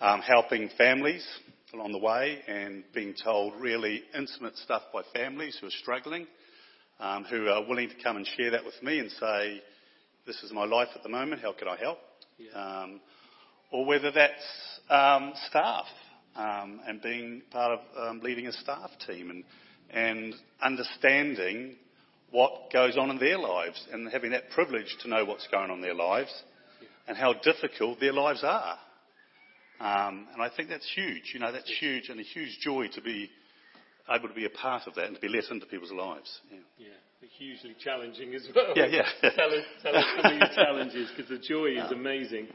um, 0.02 0.22
helping 0.22 0.70
families 0.78 1.26
along 1.74 1.92
the 1.92 2.00
way 2.00 2.40
and 2.48 2.84
being 2.94 3.14
told 3.24 3.54
really 3.60 4.02
intimate 4.18 4.56
stuff 4.58 4.84
by 4.94 5.02
families 5.14 5.58
who 5.60 5.68
are 5.68 5.72
struggling, 5.82 6.26
um, 7.00 7.24
who 7.26 7.48
are 7.48 7.66
willing 7.68 7.90
to 7.90 7.96
come 8.04 8.18
and 8.18 8.28
share 8.38 8.52
that 8.52 8.66
with 8.66 8.82
me 8.82 9.00
and 9.00 9.12
say, 9.12 9.62
this 10.26 10.42
is 10.44 10.52
my 10.52 10.66
life 10.66 10.90
at 10.96 11.04
the 11.04 11.10
moment, 11.10 11.42
how 11.42 11.54
can 11.54 11.68
I 11.68 11.78
help? 11.78 12.00
Yeah. 12.38 12.52
Um, 12.52 13.02
or 13.72 13.86
whether 13.86 14.12
that's 14.12 14.80
um, 14.90 15.34
staff 15.48 15.86
um, 16.36 16.82
and 16.88 17.02
being 17.02 17.42
part 17.52 17.80
of 17.80 18.10
um, 18.10 18.22
leading 18.22 18.48
a 18.48 18.54
staff 18.54 18.90
team 19.06 19.30
and, 19.30 19.44
and 19.92 20.34
understanding 20.62 21.76
what 22.32 22.72
goes 22.72 22.98
on 22.98 23.10
in 23.10 23.20
their 23.20 23.38
lives 23.38 23.86
and 23.92 24.12
having 24.12 24.32
that 24.32 24.50
privilege 24.50 24.96
to 25.02 25.10
know 25.10 25.26
what's 25.26 25.48
going 25.48 25.70
on 25.70 25.78
in 25.78 25.82
their 25.82 25.94
lives 25.94 26.32
and 27.08 27.18
how 27.18 27.34
difficult 27.34 28.00
their 28.00 28.14
lives 28.14 28.44
are. 28.44 28.78
Um, 29.80 30.28
and 30.34 30.42
I 30.42 30.50
think 30.56 30.70
that's 30.70 30.90
huge. 30.96 31.32
You 31.34 31.40
know, 31.40 31.52
that's 31.52 31.72
huge 31.80 32.10
and 32.10 32.20
a 32.20 32.24
huge 32.24 32.58
joy 32.62 32.88
to 32.94 33.02
be 33.02 33.30
able 34.10 34.28
to 34.28 34.34
be 34.34 34.46
a 34.46 34.50
part 34.50 34.84
of 34.88 34.96
that 34.96 35.06
and 35.06 35.16
to 35.16 35.22
be 35.22 35.28
let 35.28 35.50
into 35.50 35.66
people's 35.66 35.92
lives. 35.92 36.40
Yeah. 36.52 36.60
yeah 36.78 36.88
hugely 37.38 37.76
challenging 37.84 38.34
as 38.34 38.48
well. 38.56 38.74
Yeah, 38.76 38.86
yeah. 38.86 39.06
tell, 39.36 39.50
us, 39.50 39.64
tell 39.82 39.96
us 39.96 40.06
some 40.22 40.32
of 40.32 40.38
your 40.38 40.50
challenges 40.56 41.10
because 41.16 41.30
the 41.30 41.40
joy 41.40 41.72
is 41.78 41.92
amazing, 41.92 42.48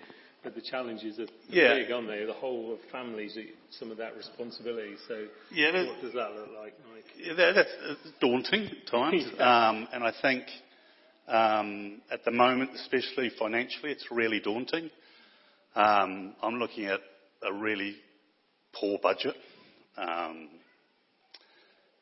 but 0.43 0.55
the 0.55 0.61
challenges 0.61 1.19
are 1.19 1.27
yeah. 1.49 1.75
big, 1.75 1.91
aren't 1.91 2.09
they? 2.09 2.25
The 2.25 2.33
whole 2.33 2.73
of 2.73 2.79
families, 2.91 3.37
some 3.71 3.91
of 3.91 3.99
that 3.99 4.17
responsibility. 4.17 4.95
So, 5.09 5.27
yeah, 5.53 5.87
what 5.87 6.01
does 6.01 6.13
that 6.15 6.33
look 6.33 6.49
like, 6.59 6.75
Mike? 6.93 7.05
Yeah, 7.17 7.53
that's 7.55 7.71
daunting 8.21 8.67
at 8.67 8.91
times, 8.91 9.25
um, 9.39 9.89
and 9.93 10.05
I 10.05 10.13
think 10.23 10.45
um, 11.29 12.01
at 12.11 12.25
the 12.25 12.31
moment, 12.31 12.71
especially 12.75 13.31
financially, 13.39 13.93
it's 13.93 14.07
really 14.11 14.41
daunting. 14.41 14.91
Um, 15.75 16.35
I'm 16.43 16.55
looking 16.55 16.87
at 16.87 17.01
a 17.43 17.53
really 17.53 17.97
poor 18.73 18.99
budget. 19.01 19.37
Um, 19.97 20.49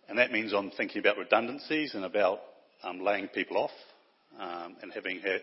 and 0.09 0.19
that 0.19 0.33
means 0.33 0.53
I'm 0.53 0.71
thinking 0.71 1.01
about 1.01 1.19
redundancies 1.19 1.95
and 1.95 2.05
about 2.05 2.41
um, 2.83 3.01
laying 3.01 3.29
people 3.29 3.59
off 3.59 3.71
um, 4.39 4.77
and 4.83 4.93
having, 4.93 5.21
ha- 5.21 5.43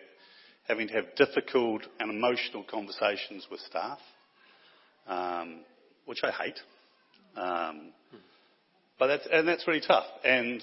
having 0.67 0.88
to 0.88 0.93
have 0.93 1.15
difficult 1.15 1.84
and 1.99 2.10
emotional 2.10 2.63
conversations 2.69 3.47
with 3.51 3.60
staff, 3.62 3.99
um, 5.08 5.62
which 6.06 6.19
I 6.23 6.32
hate. 6.32 6.60
Um, 7.36 7.91
but 8.97 9.08
that's, 9.08 9.28
and 9.32 9.47
that's 9.47 9.67
really 9.67 9.84
tough. 9.86 10.06
And 10.23 10.62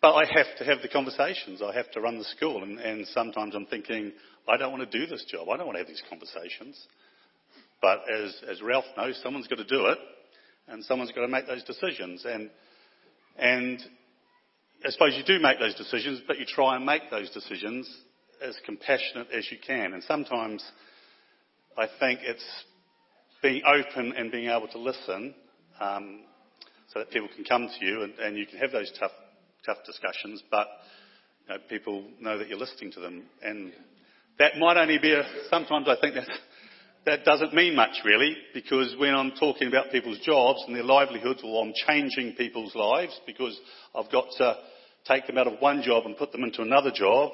but 0.00 0.14
I 0.14 0.24
have 0.32 0.46
to 0.58 0.64
have 0.64 0.80
the 0.80 0.88
conversations. 0.88 1.60
I 1.60 1.74
have 1.74 1.90
to 1.90 2.00
run 2.00 2.16
the 2.16 2.24
school. 2.24 2.62
And, 2.62 2.78
and 2.78 3.06
sometimes 3.08 3.54
I'm 3.54 3.66
thinking, 3.66 4.12
I 4.48 4.56
don't 4.56 4.72
want 4.72 4.90
to 4.90 4.98
do 4.98 5.06
this 5.06 5.24
job. 5.30 5.48
I 5.50 5.58
don't 5.58 5.66
want 5.66 5.76
to 5.76 5.80
have 5.80 5.88
these 5.88 6.02
conversations. 6.08 6.80
But 7.82 8.00
as, 8.10 8.34
as 8.50 8.62
Ralph 8.62 8.86
knows, 8.96 9.20
someone's 9.22 9.46
got 9.46 9.56
to 9.56 9.64
do 9.64 9.86
it, 9.86 9.98
and 10.68 10.84
someone's 10.84 11.12
got 11.12 11.22
to 11.22 11.28
make 11.28 11.46
those 11.46 11.64
decisions. 11.64 12.24
And, 12.24 12.50
and 13.40 13.82
I 14.84 14.90
suppose 14.90 15.14
you 15.16 15.24
do 15.24 15.42
make 15.42 15.58
those 15.58 15.74
decisions, 15.74 16.20
but 16.26 16.38
you 16.38 16.46
try 16.46 16.76
and 16.76 16.84
make 16.86 17.10
those 17.10 17.30
decisions 17.30 17.90
as 18.42 18.56
compassionate 18.64 19.28
as 19.36 19.50
you 19.50 19.58
can. 19.64 19.92
And 19.92 20.02
sometimes 20.04 20.64
I 21.76 21.86
think 21.98 22.20
it's 22.22 22.44
being 23.42 23.62
open 23.66 24.14
and 24.16 24.30
being 24.30 24.48
able 24.48 24.68
to 24.68 24.78
listen 24.78 25.34
um, 25.80 26.20
so 26.92 27.00
that 27.00 27.10
people 27.10 27.28
can 27.34 27.44
come 27.44 27.68
to 27.68 27.86
you 27.86 28.02
and, 28.02 28.14
and 28.18 28.36
you 28.36 28.46
can 28.46 28.58
have 28.58 28.72
those 28.72 28.92
tough, 28.98 29.12
tough 29.64 29.78
discussions, 29.86 30.42
but 30.50 30.66
you 31.46 31.54
know, 31.54 31.60
people 31.68 32.04
know 32.20 32.38
that 32.38 32.48
you're 32.48 32.58
listening 32.58 32.92
to 32.92 33.00
them. 33.00 33.24
And 33.42 33.72
that 34.38 34.58
might 34.58 34.76
only 34.76 34.98
be 34.98 35.12
a, 35.12 35.22
sometimes 35.50 35.86
I 35.88 35.96
think 36.00 36.14
that 36.14 36.28
that 37.06 37.24
doesn't 37.24 37.54
mean 37.54 37.74
much 37.74 38.00
really, 38.04 38.36
because 38.52 38.94
when 38.98 39.14
I'm 39.14 39.32
talking 39.32 39.68
about 39.68 39.90
people's 39.90 40.18
jobs 40.20 40.62
and 40.66 40.76
their 40.76 40.82
livelihoods, 40.82 41.40
or 41.44 41.64
I'm 41.64 41.72
changing 41.86 42.34
people's 42.36 42.74
lives 42.74 43.18
because 43.26 43.58
I've 43.94 44.10
got 44.10 44.26
to 44.38 44.56
take 45.06 45.26
them 45.26 45.38
out 45.38 45.46
of 45.46 45.60
one 45.60 45.82
job 45.82 46.04
and 46.06 46.16
put 46.16 46.32
them 46.32 46.44
into 46.44 46.62
another 46.62 46.90
job, 46.94 47.32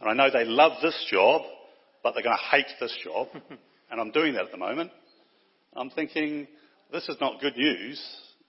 and 0.00 0.10
I 0.10 0.12
know 0.12 0.30
they 0.30 0.44
love 0.44 0.72
this 0.82 1.06
job, 1.10 1.42
but 2.02 2.12
they're 2.12 2.22
going 2.22 2.36
to 2.36 2.56
hate 2.56 2.66
this 2.78 2.96
job, 3.02 3.28
and 3.90 4.00
I'm 4.00 4.10
doing 4.10 4.34
that 4.34 4.46
at 4.46 4.50
the 4.52 4.58
moment. 4.58 4.90
I'm 5.74 5.90
thinking, 5.90 6.46
this 6.92 7.08
is 7.08 7.16
not 7.20 7.40
good 7.40 7.56
news, 7.56 8.00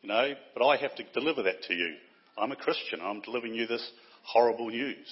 you 0.02 0.10
know, 0.10 0.34
but 0.56 0.66
I 0.66 0.78
have 0.78 0.96
to 0.96 1.04
deliver 1.14 1.44
that 1.44 1.64
to 1.64 1.74
you. 1.74 1.96
I'm 2.38 2.52
a 2.52 2.56
Christian. 2.56 3.00
I'm 3.02 3.22
delivering 3.22 3.56
you 3.56 3.68
this 3.68 3.90
horrible 4.24 4.70
news. 4.70 5.08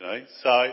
You 0.00 0.06
know, 0.06 0.20
so 0.42 0.66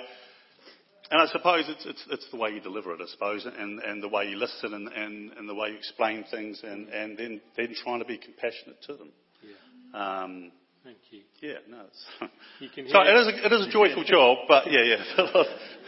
and 1.12 1.22
I 1.22 1.26
suppose 1.28 1.65
it's, 1.67 1.86
it's, 1.86 2.04
it's 2.12 2.28
the 2.32 2.38
way 2.38 2.52
you 2.52 2.62
deliver 2.62 2.93
it, 2.93 3.00
I 3.02 3.08
suppose, 3.08 3.45
and, 3.45 3.80
and 3.80 4.04
the 4.04 4.08
way 4.08 4.26
you 4.26 4.38
listen 4.38 4.74
and, 4.74 4.88
and, 4.89 5.32
and 5.34 5.50
the 5.50 5.56
way 5.56 5.69
you 5.69 5.76
explain 5.78 6.24
things 6.30 6.62
and, 6.63 6.88
and 6.89 7.17
then, 7.17 7.41
then 7.58 7.74
trying 7.84 8.00
to 8.00 8.06
be 8.06 8.17
compassionate 8.17 8.82
to 8.88 8.93
them. 8.93 9.10
Yeah. 9.41 10.24
Um, 10.24 10.52
Thank 10.84 10.98
you. 11.10 11.22
yeah, 11.41 11.58
no. 11.67 11.82
It's, 11.88 12.06
You 12.60 12.69
can 12.69 12.88
so 12.89 13.02
it 13.02 13.15
is, 13.15 13.28
a, 13.28 13.45
it 13.45 13.54
is 13.54 13.67
a 13.67 13.72
joyful 13.72 14.04
job, 14.04 14.39
but 14.48 14.72
yeah, 14.72 14.84
yeah. 14.84 15.43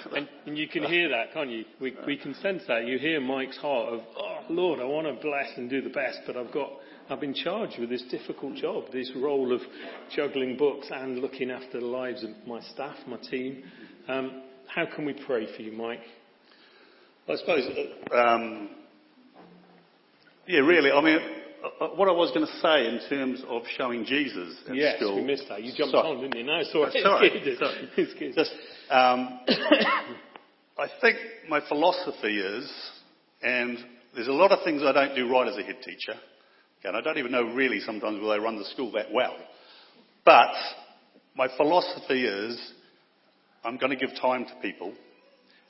And, 0.15 0.27
and 0.47 0.57
you 0.57 0.67
can 0.67 0.83
hear 0.83 1.09
that, 1.09 1.31
can't 1.33 1.51
you? 1.51 1.63
We, 1.79 1.95
we 2.07 2.17
can 2.17 2.33
sense 2.35 2.63
that. 2.67 2.85
You 2.85 2.97
hear 2.97 3.21
Mike's 3.21 3.57
heart 3.57 3.93
of, 3.93 3.99
oh 4.17 4.39
Lord, 4.49 4.79
I 4.79 4.85
want 4.85 5.05
to 5.05 5.13
bless 5.21 5.55
and 5.57 5.69
do 5.69 5.81
the 5.81 5.89
best, 5.89 6.21
but 6.25 6.35
I've 6.35 6.51
got, 6.51 6.71
I've 7.09 7.19
been 7.19 7.35
charged 7.35 7.79
with 7.79 7.89
this 7.89 8.03
difficult 8.09 8.55
job, 8.55 8.85
this 8.91 9.11
role 9.15 9.53
of 9.53 9.61
juggling 10.15 10.57
books 10.57 10.87
and 10.91 11.19
looking 11.19 11.51
after 11.51 11.79
the 11.79 11.85
lives 11.85 12.23
of 12.23 12.31
my 12.47 12.61
staff, 12.61 12.95
my 13.07 13.17
team. 13.17 13.63
Um, 14.07 14.41
how 14.73 14.85
can 14.85 15.05
we 15.05 15.13
pray 15.13 15.47
for 15.55 15.61
you, 15.61 15.71
Mike? 15.71 16.01
I 17.27 17.35
suppose, 17.35 17.67
um, 18.13 18.69
yeah, 20.47 20.59
really. 20.59 20.91
I 20.91 21.01
mean, 21.01 21.19
uh, 21.79 21.87
what 21.89 22.07
I 22.07 22.11
was 22.11 22.31
going 22.31 22.45
to 22.45 22.59
say 22.59 22.87
in 22.87 22.99
terms 23.09 23.43
of 23.47 23.63
showing 23.77 24.05
Jesus 24.05 24.55
at 24.67 24.75
yes, 24.75 24.97
school. 24.97 25.17
we 25.17 25.23
missed 25.23 25.45
that. 25.49 25.63
You 25.63 25.73
jumped 25.75 25.93
Sorry. 25.93 26.07
on, 26.07 26.21
didn't 26.21 26.35
you? 26.37 26.43
No, 26.43 26.55
it's 26.57 26.71
all 26.73 26.83
right. 26.83 26.91
That's 26.93 27.05
all 27.05 27.19
right. 27.19 27.31
It's. 27.33 27.59
Sorry. 27.59 27.89
It's 27.97 28.13
good. 28.17 28.33
Just, 28.33 28.51
um, 28.89 29.39
I 30.79 30.87
think 31.01 31.17
my 31.47 31.59
philosophy 31.67 32.39
is, 32.39 32.71
and 33.43 33.77
there's 34.15 34.27
a 34.29 34.33
lot 34.33 34.51
of 34.51 34.63
things 34.63 34.81
I 34.83 34.91
don't 34.93 35.15
do 35.15 35.29
right 35.29 35.47
as 35.47 35.57
a 35.57 35.63
head 35.63 35.77
teacher, 35.83 36.19
and 36.83 36.95
I 36.95 37.01
don't 37.01 37.17
even 37.17 37.31
know 37.31 37.43
really 37.43 37.79
sometimes 37.81 38.19
will 38.19 38.31
I 38.31 38.37
run 38.37 38.57
the 38.57 38.65
school 38.65 38.91
that 38.93 39.11
well. 39.13 39.35
But 40.25 40.53
my 41.35 41.47
philosophy 41.57 42.25
is, 42.25 42.73
I'm 43.63 43.77
going 43.77 43.91
to 43.91 43.95
give 44.07 44.15
time 44.19 44.45
to 44.45 44.55
people, 44.61 44.93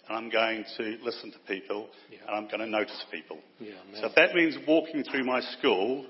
and 0.07 0.17
I'm 0.17 0.29
going 0.29 0.63
to 0.77 0.97
listen 1.03 1.31
to 1.31 1.39
people, 1.47 1.89
Yeah. 2.09 2.19
and 2.27 2.35
I'm 2.35 2.45
going 2.45 2.59
to 2.59 2.67
notice 2.67 3.05
people. 3.11 3.39
Yeah, 3.59 3.73
So 3.99 4.07
if 4.07 4.15
that 4.15 4.33
means 4.33 4.57
walking 4.67 5.03
through 5.03 5.25
my 5.25 5.41
school 5.59 6.05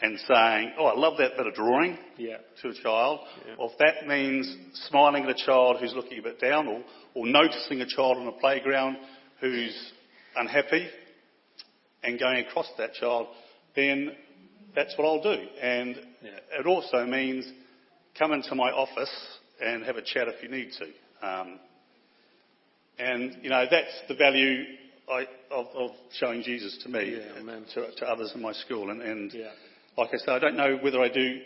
and 0.00 0.18
saying, 0.20 0.72
"Oh, 0.78 0.86
I 0.86 0.94
love 0.94 1.14
that 1.18 1.36
bit 1.36 1.46
of 1.46 1.54
drawing," 1.54 1.98
Yeah. 2.16 2.38
to 2.62 2.68
a 2.68 2.74
child, 2.74 3.20
or 3.58 3.70
if 3.72 3.78
that 3.78 4.06
means 4.06 4.56
smiling 4.88 5.24
at 5.24 5.30
a 5.30 5.34
child 5.46 5.78
who's 5.80 5.94
looking 5.94 6.18
a 6.18 6.22
bit 6.22 6.38
down, 6.40 6.68
or, 6.68 6.82
or 7.14 7.26
noticing 7.26 7.80
a 7.80 7.86
child 7.86 8.18
on 8.18 8.26
a 8.28 8.32
playground 8.32 8.98
who's 9.40 9.92
unhappy 10.36 10.88
and 12.02 12.18
going 12.20 12.44
across 12.46 12.66
to 12.68 12.74
that 12.78 12.94
child, 12.94 13.26
then 13.74 14.12
that's 14.74 14.96
what 14.96 15.06
I'll 15.06 15.22
do. 15.22 15.48
And 15.60 15.96
it 16.58 16.66
also 16.66 17.04
means 17.06 17.50
come 18.18 18.32
into 18.32 18.54
my 18.54 18.70
office 18.70 19.10
and 19.60 19.82
have 19.84 19.96
a 19.96 20.02
chat 20.02 20.28
if 20.28 20.42
you 20.42 20.48
need 20.50 20.70
to. 20.78 20.86
Um, 21.26 21.58
and, 22.98 23.36
you 23.42 23.50
know, 23.50 23.64
that's 23.70 23.92
the 24.08 24.14
value 24.14 24.64
I, 25.10 25.26
of, 25.50 25.66
of 25.74 25.90
showing 26.18 26.42
Jesus 26.42 26.78
to 26.84 26.88
me, 26.88 27.16
Yeah, 27.18 27.38
amen. 27.40 27.64
to, 27.74 27.94
to 27.96 28.06
others 28.06 28.32
in 28.34 28.40
my 28.42 28.52
school. 28.52 28.90
And, 28.90 29.02
and 29.02 29.32
Yeah. 29.32 29.50
like 29.98 30.10
I 30.14 30.16
say, 30.18 30.32
I 30.32 30.38
don't 30.38 30.56
know 30.56 30.78
whether 30.80 31.00
I 31.00 31.08
do 31.08 31.40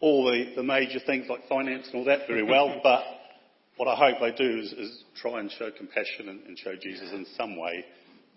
all 0.00 0.24
the, 0.24 0.54
the 0.56 0.62
major 0.62 0.98
things 1.06 1.26
like 1.28 1.48
finance 1.48 1.86
and 1.86 1.96
all 1.96 2.04
that 2.06 2.26
very 2.26 2.42
well, 2.42 2.80
but 2.82 3.04
what 3.76 3.86
I 3.88 3.94
hope 3.96 4.20
I 4.22 4.30
do 4.36 4.58
is, 4.58 4.72
is 4.72 5.04
try 5.20 5.38
and 5.40 5.50
show 5.52 5.70
compassion 5.70 6.28
and, 6.28 6.40
and 6.46 6.58
show 6.58 6.74
Jesus 6.80 7.10
in 7.12 7.26
some 7.36 7.56
way 7.56 7.84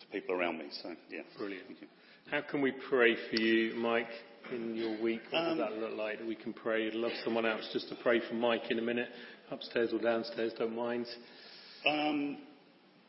to 0.02 0.08
people 0.08 0.36
around 0.36 0.60
me. 0.60 0.66
So, 0.84 0.90
yeah. 1.10 1.22
Brilliant. 1.38 1.66
Thank 1.68 1.82
you. 1.82 1.88
How 2.32 2.42
can 2.42 2.62
we 2.62 2.74
pray 2.90 3.16
for 3.30 3.36
you, 3.42 3.76
Mike, 3.76 4.08
in 4.52 4.76
your 4.76 5.02
week? 5.02 5.22
What 5.32 5.44
Um, 5.44 5.58
does 5.58 5.70
that 5.70 5.78
look 5.80 5.98
like? 5.98 6.20
We 6.28 6.36
can 6.36 6.54
pray. 6.54 6.88
I'd 6.88 6.94
love 6.96 7.12
someone 7.24 7.46
else 7.46 7.68
just 7.74 7.90
to 7.90 7.96
pray 8.02 8.20
for 8.28 8.36
Mike 8.36 8.64
in 8.72 8.80
a 8.80 8.82
minute, 8.82 9.10
upstairs 9.52 9.92
or 9.94 10.00
downstairs, 10.00 10.54
don't 10.58 10.76
mind. 10.76 11.06
Um, 11.88 12.38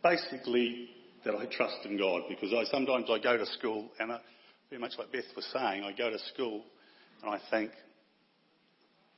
basically, 0.02 0.90
that 1.24 1.34
I 1.34 1.46
trust 1.46 1.78
in 1.84 1.98
God 1.98 2.22
because 2.28 2.52
I 2.52 2.64
sometimes 2.70 3.06
I 3.10 3.18
go 3.18 3.36
to 3.36 3.46
school 3.46 3.88
and 3.98 4.12
I, 4.12 4.20
very 4.70 4.80
much 4.80 4.92
like 4.98 5.12
Beth 5.12 5.24
was 5.34 5.44
saying, 5.52 5.82
I 5.82 5.92
go 5.96 6.10
to 6.10 6.18
school 6.32 6.62
and 7.22 7.30
I 7.30 7.40
think 7.50 7.72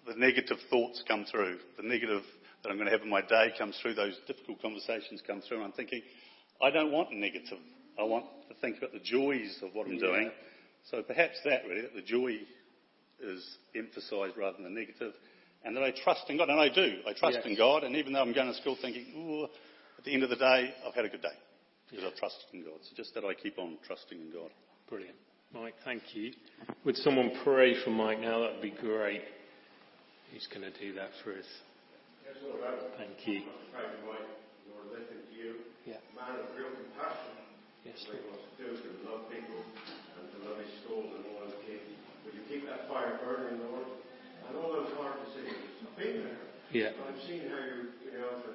the 0.06 0.14
negative 0.14 0.56
thoughts 0.70 1.02
come 1.06 1.26
through, 1.30 1.58
the 1.76 1.86
negative 1.86 2.22
that 2.62 2.70
I'm 2.70 2.76
going 2.76 2.86
to 2.86 2.92
have 2.92 3.02
in 3.02 3.10
my 3.10 3.20
day 3.20 3.52
comes 3.58 3.78
through, 3.80 3.94
those 3.94 4.16
difficult 4.26 4.60
conversations 4.62 5.22
come 5.26 5.42
through, 5.42 5.58
and 5.58 5.66
I'm 5.66 5.72
thinking, 5.72 6.02
I 6.62 6.70
don't 6.70 6.90
want 6.90 7.12
negative. 7.12 7.58
I 7.98 8.04
want 8.04 8.24
to 8.48 8.54
think 8.60 8.78
about 8.78 8.92
the 8.92 9.00
joys 9.00 9.58
of 9.62 9.74
what 9.74 9.86
I'm 9.86 9.98
doing. 9.98 10.30
So 10.90 11.02
perhaps 11.02 11.38
that 11.44 11.62
really, 11.68 11.82
that 11.82 11.94
the 11.94 12.02
joy 12.02 12.38
is 13.20 13.56
emphasised 13.76 14.36
rather 14.36 14.56
than 14.56 14.64
the 14.64 14.80
negative, 14.80 15.12
and 15.64 15.76
that 15.76 15.82
I 15.82 15.90
trust 16.04 16.24
in 16.28 16.36
God, 16.38 16.48
and 16.48 16.60
I 16.60 16.68
do. 16.68 17.00
I 17.06 17.12
trust 17.12 17.36
Yes. 17.42 17.46
in 17.46 17.56
God, 17.56 17.84
and 17.84 17.96
even 17.96 18.12
though 18.12 18.22
I'm 18.22 18.32
going 18.32 18.48
to 18.48 18.54
school 18.54 18.76
thinking, 18.80 19.06
ooh, 19.16 19.44
at 19.98 20.04
the 20.04 20.12
end 20.14 20.22
of 20.22 20.30
the 20.30 20.36
day, 20.36 20.74
I've 20.86 20.94
had 20.94 21.04
a 21.04 21.08
good 21.08 21.22
day 21.22 21.34
because 21.90 22.04
I've 22.04 22.16
trusted 22.16 22.46
in 22.52 22.62
God. 22.64 22.78
So 22.82 22.94
just 22.96 23.14
that 23.14 23.24
I 23.24 23.34
keep 23.34 23.58
on 23.58 23.78
trusting 23.86 24.18
in 24.18 24.30
God. 24.32 24.50
Brilliant. 24.88 25.16
Mike, 25.52 25.74
thank 25.84 26.02
you. 26.14 26.32
Would 26.84 26.96
someone 26.96 27.32
pray 27.42 27.74
for 27.82 27.90
Mike 27.90 28.20
now? 28.20 28.40
That 28.40 28.52
would 28.52 28.62
be 28.62 28.70
great. 28.70 29.22
He's 30.30 30.46
going 30.48 30.60
to 30.60 30.72
do 30.78 30.92
that 30.94 31.10
for 31.24 31.32
us? 31.32 31.48
Thank 33.00 33.16
you. 33.26 33.48
Friday 33.72 33.96
night, 34.04 34.28
Lord, 34.68 34.92
listening 34.92 35.24
to 35.24 35.34
you. 35.34 35.50
Yeah. 35.88 35.96
Man 36.12 36.36
of 36.36 36.52
real 36.52 36.68
compassion. 36.70 37.34
Yes, 37.82 37.96
What 38.06 38.20
he 38.20 38.22
Lord. 38.28 38.36
wants 38.36 38.44
to 38.44 38.54
do 38.60 38.66
is 38.76 38.80
to 38.84 38.92
love 39.08 39.22
people 39.32 39.58
and 39.64 40.24
to 40.28 40.38
love 40.44 40.58
his 40.60 40.68
school 40.84 41.08
and 41.16 41.22
all 41.32 41.48
his 41.48 41.56
kids. 41.64 41.88
Would 42.28 42.34
you 42.36 42.44
keep 42.46 42.68
that 42.68 42.84
fire 42.92 43.16
burning, 43.24 43.58
Lord? 43.72 43.88
And 44.48 44.56
all 44.56 44.72
those 44.72 44.92
hard 44.96 45.20
decisions. 45.28 45.84
I've 45.84 45.96
been 46.00 46.24
there. 46.24 46.40
Yeah. 46.72 46.96
I've 47.04 47.20
seen 47.28 47.48
how 47.52 47.60
you, 47.60 47.92
you 48.08 48.12
know, 48.16 48.32
to 48.44 48.50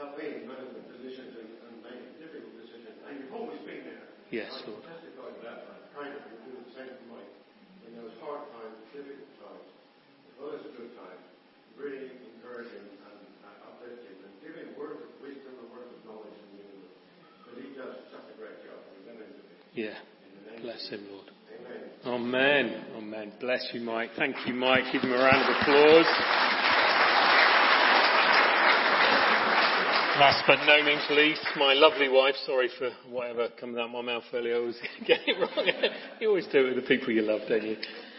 help 0.00 0.16
me 0.16 0.40
in 0.40 0.48
management 0.48 0.88
positions 0.88 1.36
and, 1.36 1.48
and 1.68 1.74
making 1.84 2.16
difficult 2.16 2.56
decisions. 2.64 2.96
And 3.04 3.12
you've 3.20 3.36
always 3.36 3.60
been 3.68 3.84
there. 3.84 4.08
Yes, 4.32 4.48
I 4.52 4.64
Lord. 4.68 4.80
can 4.84 4.96
testify 4.96 5.28
to 5.36 5.40
that. 5.44 5.58
I'm 5.68 5.84
trying 5.92 6.12
to 6.16 6.20
do 6.48 6.50
the 6.64 6.72
same 6.72 6.92
for 6.96 7.20
Mike. 7.20 7.32
In 7.84 7.92
those 8.00 8.16
hard 8.24 8.48
times, 8.56 8.76
difficult 8.96 9.32
times, 9.44 9.68
as 9.68 10.32
well 10.40 10.52
as 10.56 10.62
a 10.64 10.72
good 10.80 10.92
time, 10.96 11.20
really 11.76 12.08
encouraging 12.08 12.88
and 12.88 13.20
uh, 13.44 13.68
uplifting 13.68 14.16
and 14.24 14.32
giving 14.40 14.72
words 14.80 15.04
of 15.04 15.12
wisdom 15.20 15.52
and 15.60 15.68
words 15.68 15.92
of 15.92 16.00
knowledge 16.08 16.32
and 16.40 16.50
wisdom. 16.56 16.88
But 17.44 17.54
he 17.60 17.68
does 17.76 18.00
such 18.08 18.26
a 18.32 18.36
great 18.40 18.64
job. 18.64 18.80
Love 19.04 19.20
him 19.20 19.28
to 19.28 19.42
be. 19.44 19.54
Yeah. 19.76 20.00
In 20.24 20.30
the 20.40 20.42
name 20.56 20.60
Bless 20.64 20.84
him, 20.88 21.04
Lord. 21.12 21.33
Amen. 22.06 22.84
Amen. 22.98 23.32
Bless 23.40 23.66
you, 23.72 23.80
Mike. 23.80 24.10
Thank 24.18 24.36
you, 24.46 24.52
Mike. 24.52 24.84
Give 24.92 25.00
him 25.00 25.12
a 25.12 25.16
round 25.16 25.42
of 25.42 25.56
applause. 25.56 26.06
Last 30.20 30.44
but 30.46 30.58
no 30.66 30.84
means 30.84 31.02
least, 31.10 31.40
my 31.56 31.72
lovely 31.72 32.10
wife. 32.10 32.34
Sorry 32.44 32.68
for 32.78 32.90
whatever 33.10 33.48
coming 33.58 33.78
out 33.78 33.86
of 33.86 33.92
my 33.92 34.02
mouth 34.02 34.22
earlier. 34.34 34.56
I 34.56 34.58
was 34.58 34.76
getting 35.06 35.34
it 35.34 35.40
wrong. 35.40 35.66
you 36.20 36.28
always 36.28 36.46
do 36.52 36.66
it 36.66 36.74
with 36.74 36.84
the 36.84 36.88
people 36.88 37.10
you 37.10 37.22
love, 37.22 37.40
don't 37.48 37.64
you? 37.64 37.76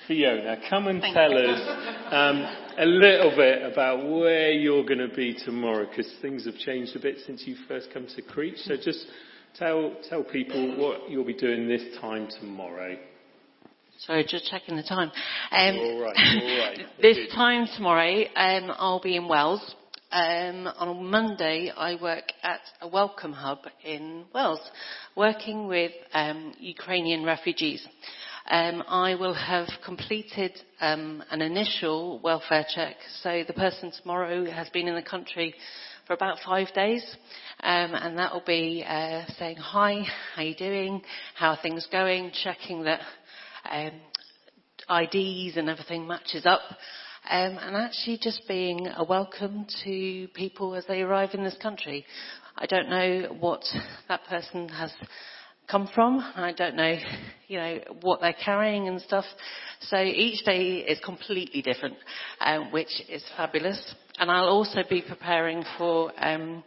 Fiona, 0.08 0.58
come 0.68 0.88
and 0.88 1.02
tell 1.02 1.38
us 1.38 1.62
um, 2.12 2.42
a 2.80 2.86
little 2.86 3.36
bit 3.36 3.72
about 3.72 4.04
where 4.04 4.52
you're 4.52 4.84
going 4.84 5.08
to 5.08 5.16
be 5.16 5.38
tomorrow, 5.46 5.86
because 5.88 6.12
things 6.24 6.46
have 6.46 6.56
changed 6.56 6.96
a 6.96 7.00
bit 7.00 7.18
since 7.28 7.44
you 7.46 7.56
first 7.68 7.90
come 7.94 8.08
to 8.16 8.22
Crete. 8.24 8.58
So 8.58 8.78
just 8.78 9.06
tell 9.54 9.96
tell 10.10 10.24
people 10.24 10.76
what 10.78 11.08
you'll 11.08 11.24
be 11.24 11.36
doing 11.36 11.68
this 11.68 11.84
time 12.02 12.28
tomorrow. 12.40 12.98
Sorry, 14.00 14.26
just 14.28 14.46
checking 14.46 14.76
the 14.76 14.84
time. 14.84 15.12
Um, 15.52 15.76
All 15.78 16.02
right, 16.02 16.16
all 16.42 16.58
right. 16.60 16.80
this 17.02 17.18
Good. 17.18 17.30
time 17.34 17.68
tomorrow, 17.76 18.24
um, 18.36 18.72
I'll 18.78 19.02
be 19.02 19.16
in 19.16 19.28
Wells. 19.28 19.76
Um, 20.12 20.68
on 20.68 21.06
Monday, 21.06 21.72
I 21.76 21.96
work 22.02 22.26
at 22.44 22.60
a 22.82 22.88
welcome 22.88 23.34
hub 23.34 23.60
in 23.84 24.26
Wells, 24.34 24.60
working 25.16 25.68
with 25.68 25.92
um, 26.14 26.54
Ukrainian 26.60 27.24
refugees. 27.24 27.86
Um, 28.50 28.84
I 28.88 29.16
will 29.16 29.34
have 29.34 29.68
completed 29.84 30.52
um, 30.80 31.24
an 31.32 31.42
initial 31.42 32.20
welfare 32.20 32.66
check. 32.76 32.98
So 33.24 33.44
the 33.48 33.54
person 33.54 33.92
tomorrow 34.02 34.46
has 34.52 34.70
been 34.70 34.88
in 34.88 34.96
the 34.96 35.02
country 35.02 35.56
for 36.06 36.14
about 36.14 36.38
five 36.46 36.72
days, 36.74 37.04
um, 37.62 37.96
and 37.96 38.18
that 38.20 38.34
will 38.34 38.44
be 38.46 38.86
uh, 38.88 39.24
saying 39.40 39.58
hi, 39.58 40.04
how 40.36 40.42
are 40.42 40.46
you 40.46 40.56
doing, 40.56 41.02
how 41.34 41.50
are 41.52 41.60
things 41.62 41.88
going, 41.92 42.32
checking 42.44 42.84
that 42.84 43.02
um, 43.70 43.92
IDs 44.90 45.58
and 45.58 45.70
everything 45.70 46.08
matches 46.08 46.46
up. 46.46 46.62
Um, 47.30 47.58
and 47.60 47.76
actually 47.76 48.20
just 48.22 48.44
being 48.48 48.88
a 48.88 49.04
welcome 49.04 49.66
to 49.84 50.28
people 50.36 50.76
as 50.76 50.86
they 50.88 51.02
arrive 51.02 51.32
in 51.34 51.44
this 51.44 51.58
country. 51.60 52.06
I 52.56 52.68
don't 52.68 52.90
know 52.90 53.36
what 53.40 53.64
that 54.08 54.24
person 54.26 54.70
has 54.70 54.92
come 55.70 55.90
from. 55.94 56.20
I 56.20 56.54
don't 56.56 56.76
know, 56.76 56.96
you 57.48 57.58
know, 57.58 57.80
what 58.02 58.22
they're 58.22 58.36
carrying 58.44 58.88
and 58.88 59.02
stuff. 59.02 59.26
So 59.82 59.98
each 59.98 60.46
day 60.46 60.78
is 60.88 61.00
completely 61.04 61.62
different, 61.62 61.96
um, 62.42 62.72
which 62.72 63.02
is 63.10 63.24
fabulous. 63.36 63.96
And 64.20 64.30
I'll 64.30 64.48
also 64.48 64.84
be 64.90 65.02
preparing 65.02 65.64
for 65.78 66.12
um, 66.24 66.64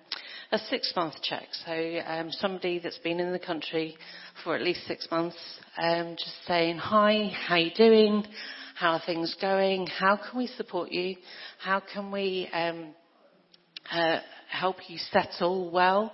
a 0.51 0.59
six-month 0.59 1.15
check. 1.23 1.47
So 1.67 2.01
um, 2.07 2.31
somebody 2.33 2.79
that's 2.79 2.99
been 2.99 3.21
in 3.21 3.33
the 3.33 3.39
country 3.39 3.97
for 4.43 4.55
at 4.57 4.63
least 4.63 4.87
six 4.87 5.07
months, 5.11 5.37
um, 5.77 6.17
just 6.17 6.47
saying 6.47 6.79
hi, 6.79 7.31
how 7.47 7.57
you 7.57 7.71
doing? 7.77 8.25
How 8.77 8.93
are 8.93 9.03
things 9.05 9.37
going? 9.41 9.87
How 9.87 10.17
can 10.17 10.39
we 10.39 10.47
support 10.47 10.91
you? 10.91 11.17
How 11.59 11.83
can 11.93 12.11
we 12.11 12.49
um, 12.53 12.95
uh, 13.93 14.21
help 14.49 14.77
you 14.89 14.99
settle 15.13 15.71
well 15.71 16.13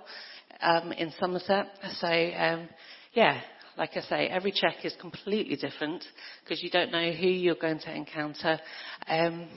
um, 0.61 0.91
in 0.91 1.13
Somerset? 1.19 1.67
So 1.99 2.07
um, 2.07 2.67
yeah, 3.13 3.39
like 3.77 3.91
I 3.95 4.01
say, 4.01 4.27
every 4.27 4.51
check 4.51 4.83
is 4.83 4.95
completely 4.99 5.55
different 5.55 6.03
because 6.43 6.61
you 6.61 6.69
don't 6.69 6.91
know 6.91 7.11
who 7.11 7.27
you're 7.27 7.55
going 7.55 7.79
to 7.79 7.95
encounter. 7.95 8.59
Um, 9.07 9.47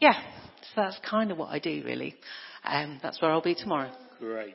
yeah, 0.00 0.20
so 0.74 0.82
that's 0.82 1.00
kind 1.08 1.32
of 1.32 1.38
what 1.38 1.48
I 1.48 1.58
do 1.58 1.82
really. 1.84 2.14
Um, 2.64 3.00
that's 3.02 3.20
where 3.20 3.30
I'll 3.32 3.42
be 3.42 3.54
tomorrow. 3.54 3.90
Great. 4.20 4.54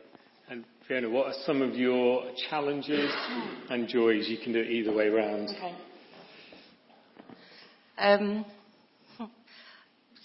And 0.49 0.63
Fiona, 0.87 1.09
what 1.09 1.27
are 1.27 1.33
some 1.45 1.61
of 1.61 1.75
your 1.75 2.23
challenges 2.49 3.11
and 3.69 3.87
joys? 3.87 4.27
You 4.27 4.37
can 4.43 4.53
do 4.53 4.59
it 4.59 4.69
either 4.69 4.93
way 4.93 5.09
round. 5.09 5.49
Okay. 5.49 5.75
Um, 7.97 8.45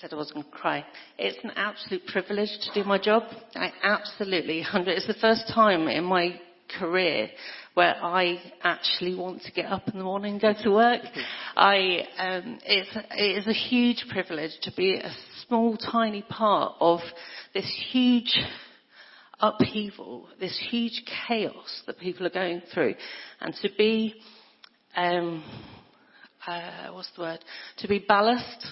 said 0.00 0.12
I 0.12 0.16
wasn't 0.16 0.36
going 0.36 0.46
to 0.46 0.56
cry. 0.56 0.84
It's 1.18 1.38
an 1.42 1.50
absolute 1.56 2.06
privilege 2.06 2.48
to 2.62 2.82
do 2.82 2.88
my 2.88 2.98
job. 2.98 3.24
I 3.54 3.72
absolutely, 3.82 4.64
it's 4.72 5.06
the 5.06 5.14
first 5.20 5.50
time 5.52 5.88
in 5.88 6.04
my 6.04 6.40
career 6.78 7.28
where 7.74 7.96
I 8.02 8.40
actually 8.62 9.16
want 9.16 9.42
to 9.42 9.52
get 9.52 9.66
up 9.66 9.88
in 9.88 9.98
the 9.98 10.04
morning 10.04 10.34
and 10.34 10.40
go 10.40 10.54
to 10.62 10.70
work. 10.70 11.02
I, 11.56 12.06
um, 12.18 12.58
it's, 12.64 12.96
it 13.10 13.38
is 13.38 13.46
a 13.48 13.52
huge 13.52 14.06
privilege 14.10 14.52
to 14.62 14.72
be 14.76 14.94
a 14.94 15.12
small, 15.46 15.76
tiny 15.76 16.22
part 16.22 16.76
of 16.80 17.00
this 17.52 17.70
huge 17.90 18.38
upheaval, 19.44 20.28
this 20.40 20.58
huge 20.70 21.02
chaos 21.28 21.82
that 21.86 21.98
people 21.98 22.26
are 22.26 22.30
going 22.30 22.62
through, 22.72 22.94
and 23.40 23.54
to 23.62 23.68
be, 23.76 24.14
um, 24.96 25.44
uh, 26.46 26.88
what's 26.92 27.10
the 27.16 27.22
word? 27.22 27.44
To 27.78 27.88
be 27.88 28.04
ballast, 28.06 28.66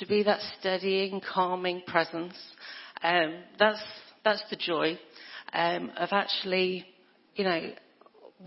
to 0.00 0.06
be 0.06 0.22
that 0.24 0.40
steadying, 0.58 1.20
calming 1.32 1.82
presence. 1.86 2.34
Um, 3.02 3.34
that's 3.58 3.82
that's 4.24 4.42
the 4.50 4.56
joy 4.56 4.98
um, 5.52 5.92
of 5.96 6.08
actually, 6.10 6.86
you 7.36 7.44
know, 7.44 7.70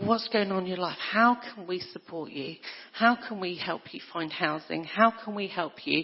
what's 0.04 0.28
going 0.28 0.52
on 0.52 0.64
in 0.64 0.68
your 0.68 0.78
life? 0.78 0.98
How 1.12 1.38
can 1.54 1.66
we 1.66 1.80
support 1.80 2.32
you? 2.32 2.56
How 2.92 3.18
can 3.28 3.40
we 3.40 3.56
help 3.56 3.94
you 3.94 4.02
find 4.12 4.32
housing? 4.32 4.84
How 4.84 5.14
can 5.24 5.34
we 5.36 5.48
help 5.48 5.74
you 5.86 6.04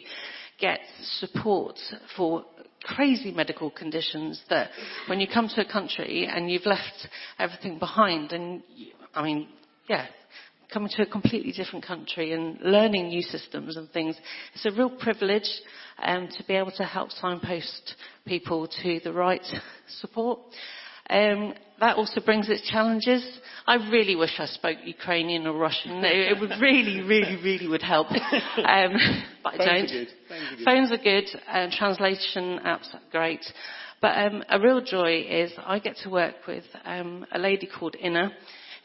get 0.59 0.79
support 1.19 1.77
for 2.15 2.45
crazy 2.85 3.31
medical 3.31 3.69
conditions 3.71 4.41
that 4.49 4.69
when 5.07 5.19
you 5.19 5.27
come 5.27 5.49
to 5.49 5.61
a 5.61 5.71
country 5.71 6.27
and 6.31 6.49
you've 6.49 6.65
left 6.65 7.07
everything 7.39 7.79
behind 7.79 8.31
and 8.31 8.63
you, 8.75 8.91
I 9.13 9.23
mean, 9.23 9.47
yeah, 9.89 10.07
coming 10.73 10.89
to 10.95 11.03
a 11.03 11.05
completely 11.05 11.51
different 11.51 11.85
country 11.85 12.33
and 12.33 12.59
learning 12.61 13.07
new 13.07 13.21
systems 13.21 13.77
and 13.77 13.89
things. 13.91 14.15
It's 14.53 14.65
a 14.65 14.71
real 14.71 14.89
privilege 14.89 15.49
um, 16.03 16.27
to 16.37 16.43
be 16.45 16.55
able 16.55 16.71
to 16.71 16.83
help 16.83 17.11
signpost 17.11 17.95
people 18.25 18.67
to 18.83 18.99
the 19.03 19.13
right 19.13 19.45
support. 19.99 20.39
Um, 21.09 21.53
that 21.79 21.97
also 21.97 22.21
brings 22.21 22.49
its 22.49 22.67
challenges. 22.69 23.23
I 23.67 23.75
really 23.75 24.15
wish 24.15 24.31
I 24.39 24.45
spoke 24.45 24.77
Ukrainian 24.85 25.45
or 25.45 25.57
Russian. 25.57 26.03
It, 26.03 26.39
would 26.39 26.51
really, 26.61 27.01
really, 27.01 27.35
really 27.43 27.67
would 27.67 27.81
help. 27.81 28.07
Um, 28.57 28.93
but 29.43 29.53
I 29.53 29.57
Phones 29.57 29.91
don't. 29.91 30.01
are 30.01 30.05
good. 30.05 30.07
Phones 30.29 30.51
are 30.51 30.55
good. 30.55 30.65
Phones 30.65 30.91
are 30.91 30.97
good. 30.97 31.25
Uh, 31.47 31.67
translation 31.77 32.59
apps 32.65 32.93
are 32.93 33.01
great. 33.11 33.45
But 34.01 34.17
um, 34.17 34.43
a 34.49 34.59
real 34.59 34.81
joy 34.81 35.25
is 35.27 35.51
I 35.57 35.79
get 35.79 35.97
to 36.03 36.09
work 36.09 36.35
with 36.47 36.63
um, 36.83 37.25
a 37.31 37.39
lady 37.39 37.67
called 37.67 37.95
Inna, 37.99 38.31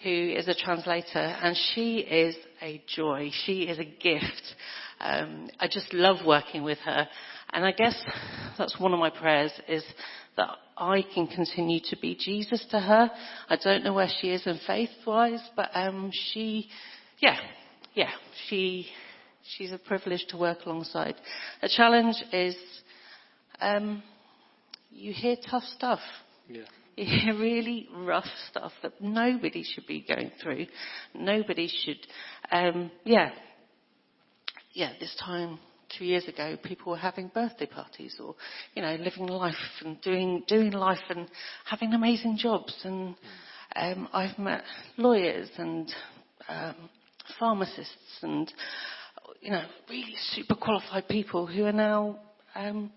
who 0.03 0.11
is 0.11 0.49
a 0.49 0.55
translator, 0.55 1.19
and 1.19 1.57
she 1.75 1.99
is 1.99 2.37
a 2.63 2.83
joy. 2.95 3.31
She 3.45 3.63
is 3.63 3.79
a 3.79 3.85
gift. 3.85 4.55
Um, 5.01 5.49
I 5.59 5.69
just 5.69 5.93
love 5.93 6.25
working 6.27 6.63
with 6.63 6.79
her, 6.79 7.09
and 7.53 7.65
I 7.65 7.73
guess 7.73 7.97
that's 8.59 8.79
one 8.79 8.93
of 8.93 8.99
my 8.99 9.11
prayers 9.11 9.53
is 9.69 9.85
that 10.41 10.57
I 10.79 11.05
can 11.15 11.27
continue 11.27 11.81
to 11.91 11.97
be 12.01 12.17
Jesus 12.19 12.65
to 12.71 12.81
her. 12.81 13.11
I 13.51 13.57
don't 13.63 13.85
know 13.85 13.93
where 13.93 14.09
she 14.21 14.31
is 14.31 14.47
in 14.47 14.59
faith-wise, 14.67 15.43
but 15.55 15.69
um, 15.75 16.11
she, 16.33 16.69
yeah, 17.19 17.37
yeah, 17.95 18.09
she, 18.49 18.87
she's 19.55 19.71
a 19.71 19.77
privilege 19.79 20.25
to 20.31 20.39
work 20.39 20.65
alongside. 20.65 21.17
The 21.61 21.69
challenge 21.69 22.17
is 22.33 22.57
um, 23.61 24.03
you 24.91 25.13
hear 25.13 25.37
tough 25.51 25.65
stuff. 25.77 26.01
Yeah. 26.49 26.63
You 26.97 27.05
hear 27.05 27.39
really 27.39 27.87
rough 27.95 28.25
stuff 28.51 28.73
that 28.83 29.01
nobody 29.01 29.63
should 29.63 29.87
be 29.87 30.05
going 30.09 30.33
through. 30.43 30.67
Nobody 31.15 31.71
should, 31.85 31.99
um, 32.51 32.91
yeah, 33.05 33.31
yeah. 34.73 34.93
This 34.99 35.15
time 35.23 35.59
two 35.97 36.05
years 36.05 36.27
ago, 36.27 36.57
people 36.63 36.93
were 36.93 36.99
having 36.99 37.31
birthday 37.33 37.67
parties 37.67 38.17
or, 38.23 38.35
you 38.75 38.83
know, 38.83 38.97
living 38.97 39.27
life 39.27 39.55
and 39.85 40.01
doing 40.03 40.43
doing 40.47 40.73
life 40.73 41.03
and 41.09 41.29
having 41.65 41.93
amazing 41.93 42.37
jobs. 42.39 42.75
And 42.85 43.15
um, 43.77 44.09
I've 44.13 44.39
met 44.39 44.63
lawyers 44.97 45.49
and 45.57 45.93
um, 46.49 46.75
pharmacists 47.39 48.19
and, 48.23 48.53
you 49.41 49.51
know, 49.51 49.65
really 49.89 50.15
super 50.33 50.55
qualified 50.55 51.09
people 51.09 51.47
who 51.47 51.65
are 51.65 51.73
now 51.73 52.19
um, 52.55 52.91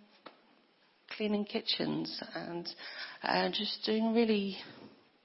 cleaning 1.16 1.46
kitchens 1.46 2.22
and 2.36 2.68
uh, 3.24 3.50
just 3.50 3.80
doing 3.86 4.14
really 4.14 4.58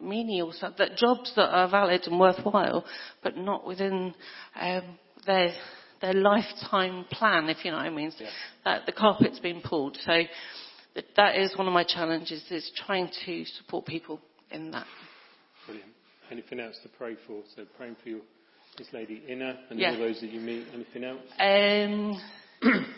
menial 0.01 0.53
stuff, 0.53 0.75
that 0.79 0.97
jobs 0.97 1.33
that 1.37 1.49
are 1.49 1.69
valid 1.69 2.03
and 2.07 2.21
worthwhile, 2.21 2.85
but 3.23 3.37
not 3.37 3.67
within 3.67 4.15
um, 4.61 4.99
their 5.27 5.53
their 6.01 6.15
lifetime 6.15 7.05
plan, 7.11 7.49
if 7.49 7.65
you 7.65 7.71
know 7.71 7.79
what 7.79 7.87
I 7.87 7.91
mean. 7.91 8.13
Yeah. 8.19 8.29
That 8.65 8.87
the 8.87 8.93
carpet's 8.93 9.39
been 9.41 9.61
pulled. 9.61 9.97
So 10.05 10.23
that, 10.95 11.05
that 11.17 11.37
is 11.37 11.57
one 11.57 11.67
of 11.67 11.73
my 11.73 11.85
challenges: 11.85 12.45
is 12.51 12.71
trying 12.87 13.11
to 13.27 13.45
support 13.45 13.87
people 13.87 14.21
in 14.51 14.71
that. 14.73 14.87
Brilliant. 15.67 15.91
Anything 16.31 16.61
else 16.61 16.79
to 16.83 16.89
pray 16.89 17.17
for? 17.27 17.43
So 17.57 17.65
praying 17.77 17.97
for 18.03 18.09
your, 18.11 18.21
this 18.77 18.89
lady 18.93 19.23
Inna 19.29 19.59
and 19.71 19.79
Yeah. 19.79 19.93
all 19.93 19.99
those 19.99 20.21
that 20.21 20.31
you 20.31 20.41
meet. 20.41 20.67
Anything 20.75 21.05
else? 21.05 21.21
Um, 21.39 22.21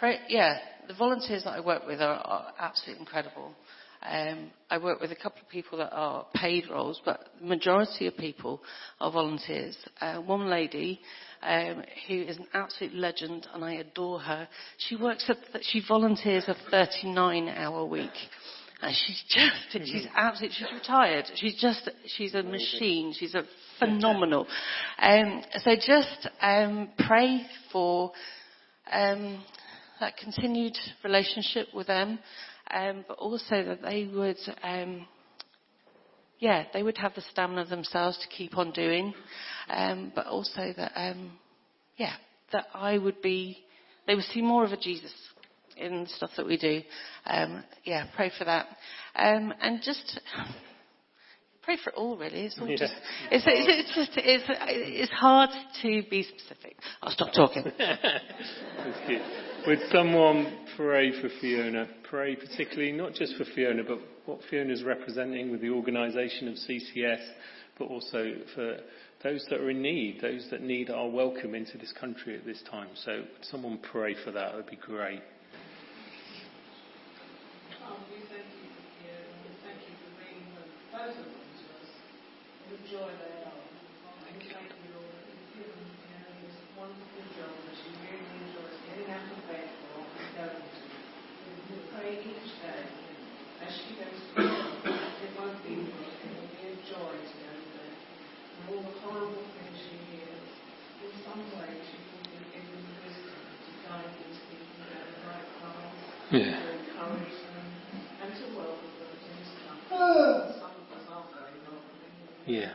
Pray, 0.00 0.18
yeah, 0.30 0.56
the 0.88 0.94
volunteers 0.94 1.44
that 1.44 1.50
I 1.50 1.60
work 1.60 1.86
with 1.86 2.00
are, 2.00 2.22
are 2.24 2.54
absolutely 2.58 3.00
incredible. 3.00 3.52
Um, 4.08 4.50
I 4.70 4.78
work 4.78 5.00
with 5.00 5.12
a 5.12 5.16
couple 5.16 5.40
of 5.42 5.48
people 5.48 5.78
that 5.78 5.92
are 5.92 6.24
paid 6.34 6.64
roles, 6.70 7.00
but 7.04 7.28
the 7.40 7.46
majority 7.46 8.06
of 8.06 8.16
people 8.16 8.60
are 8.98 9.12
volunteers. 9.12 9.76
Uh, 10.00 10.16
one 10.16 10.48
lady 10.48 11.00
um, 11.42 11.82
who 12.08 12.22
is 12.22 12.38
an 12.38 12.46
absolute 12.54 12.94
legend, 12.94 13.46
and 13.52 13.64
I 13.64 13.74
adore 13.74 14.20
her. 14.20 14.48
She 14.78 14.96
works 14.96 15.28
at, 15.28 15.36
she 15.62 15.82
volunteers 15.86 16.44
a 16.48 16.56
39-hour 16.72 17.84
week. 17.86 18.10
And 18.82 18.96
she's 19.06 19.22
just, 19.28 19.86
she's 19.86 20.06
absolutely, 20.16 20.56
she's 20.56 20.72
retired. 20.72 21.26
She's 21.34 21.60
just, 21.60 21.90
she's 22.06 22.34
a 22.34 22.42
machine. 22.42 23.14
She's 23.18 23.34
a 23.34 23.42
phenomenal. 23.78 24.46
Um, 24.98 25.42
so 25.58 25.74
just 25.74 26.28
um, 26.40 26.88
pray 27.06 27.42
for 27.70 28.12
um, 28.90 29.42
that 30.00 30.16
continued 30.16 30.76
relationship 31.04 31.68
with 31.74 31.86
them, 31.86 32.18
um, 32.72 33.04
but 33.06 33.18
also 33.18 33.64
that 33.64 33.82
they 33.82 34.08
would, 34.12 34.38
um, 34.62 35.06
yeah, 36.38 36.64
they 36.72 36.82
would 36.82 36.98
have 36.98 37.14
the 37.14 37.22
stamina 37.30 37.66
themselves 37.66 38.18
to 38.18 38.28
keep 38.28 38.56
on 38.56 38.70
doing, 38.72 39.14
um, 39.68 40.12
but 40.14 40.26
also 40.26 40.72
that, 40.76 40.92
um, 40.94 41.32
yeah, 41.96 42.14
that 42.52 42.66
I 42.74 42.98
would 42.98 43.20
be 43.22 43.58
they 44.06 44.14
would 44.14 44.24
see 44.24 44.42
more 44.42 44.64
of 44.64 44.72
a 44.72 44.76
Jesus 44.76 45.12
in 45.76 46.02
the 46.04 46.08
stuff 46.08 46.30
that 46.36 46.46
we 46.46 46.56
do. 46.56 46.82
Um, 47.26 47.62
yeah, 47.84 48.06
pray 48.16 48.32
for 48.36 48.44
that. 48.44 48.66
Um, 49.14 49.54
and 49.60 49.80
just 49.82 50.20
pray 51.70 51.78
for 51.84 51.90
it 51.90 51.96
all 51.96 52.16
really. 52.16 52.46
It's 52.46 52.58
all 52.60 52.68
Yeah. 52.68 52.76
just, 52.76 52.94
it's, 53.30 53.44
it's, 53.46 53.68
it's 53.68 53.94
just, 53.94 54.10
it's, 54.16 54.44
it's 54.48 55.12
hard 55.12 55.50
to 55.82 56.02
be 56.10 56.24
specific. 56.24 56.76
I'll 57.02 57.12
stop 57.12 57.32
talking. 57.32 57.64
That's. 57.78 59.66
Would 59.66 59.80
someone 59.92 60.66
pray 60.76 61.12
for 61.20 61.28
Fiona? 61.40 61.86
Pray 62.08 62.34
particularly 62.34 62.92
not 62.92 63.14
just 63.14 63.36
for 63.36 63.44
Fiona, 63.54 63.84
but 63.84 63.98
what 64.26 64.40
Fiona's 64.50 64.82
representing 64.82 65.50
with 65.50 65.60
the 65.60 65.70
organisation 65.70 66.48
of 66.48 66.54
CCS, 66.54 67.24
but 67.78 67.84
also 67.86 68.32
for 68.54 68.78
those 69.22 69.44
that 69.50 69.60
are 69.60 69.70
in 69.70 69.82
need, 69.82 70.20
those 70.20 70.48
that 70.50 70.62
need 70.62 70.90
our 70.90 71.08
welcome 71.08 71.54
into 71.54 71.78
this 71.78 71.92
country 71.92 72.36
at 72.36 72.44
this 72.44 72.62
time. 72.70 72.88
So 73.04 73.12
would 73.12 73.44
someone 73.50 73.78
pray 73.92 74.16
for 74.24 74.32
that? 74.32 74.52
That 74.52 74.56
would 74.56 74.70
be 74.70 74.76
great. 74.76 75.20
Thank 77.80 78.08
you 78.10 78.26
for 78.26 78.34
you, 80.20 80.34
and 81.00 81.26
we 81.26 81.39
joy 82.90 83.06
thank 84.26 84.42
you, 84.50 84.90
wonderful 86.74 87.22
job 87.38 87.54
that 87.54 87.74
she 87.78 87.94
really 88.02 88.50
getting 88.82 89.06
out 89.14 89.30
of 89.30 89.38
bed 89.46 89.70
for 89.94 90.02
going 90.34 90.58
to. 90.58 90.82
We 91.70 91.78
pray 91.94 92.18
each 92.18 92.50
day 92.58 92.82
as 93.62 93.70
she 93.78 93.94
goes 93.94 94.18
to 94.34 94.42
it 94.42 95.30
won't 95.38 95.62
be 95.62 95.86
it 95.86 96.30
will 96.34 96.50
be 96.50 96.66
a 96.66 96.74
joy 96.90 97.14
to 97.14 97.34
go 97.38 97.50
to 97.54 97.66
bed. 97.78 97.94
And 98.58 98.74
all 98.74 98.82
the 98.82 98.94
horrible 99.06 99.46
things 99.54 99.76
she 99.86 99.94
hears, 100.10 100.50
in 101.06 101.14
some 101.22 101.46
way 101.62 101.70
she 101.86 101.94
be 101.94 102.42
given 102.42 102.74
wisdom 103.06 103.38
to 103.38 103.70
guide 103.86 104.10
these 104.18 104.42
people 104.50 104.82
the 104.82 105.30
right 105.30 105.46
path 105.62 105.94
Yeah. 106.34 106.69
This 112.50 112.70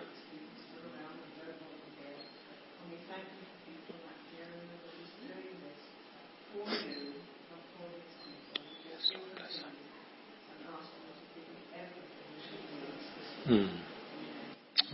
Hmm. 13.45 13.65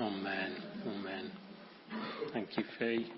Amen. 0.01 0.55
Amen. 0.87 1.31
Thank 2.33 2.57
you, 2.57 2.63
Fee. 2.79 3.11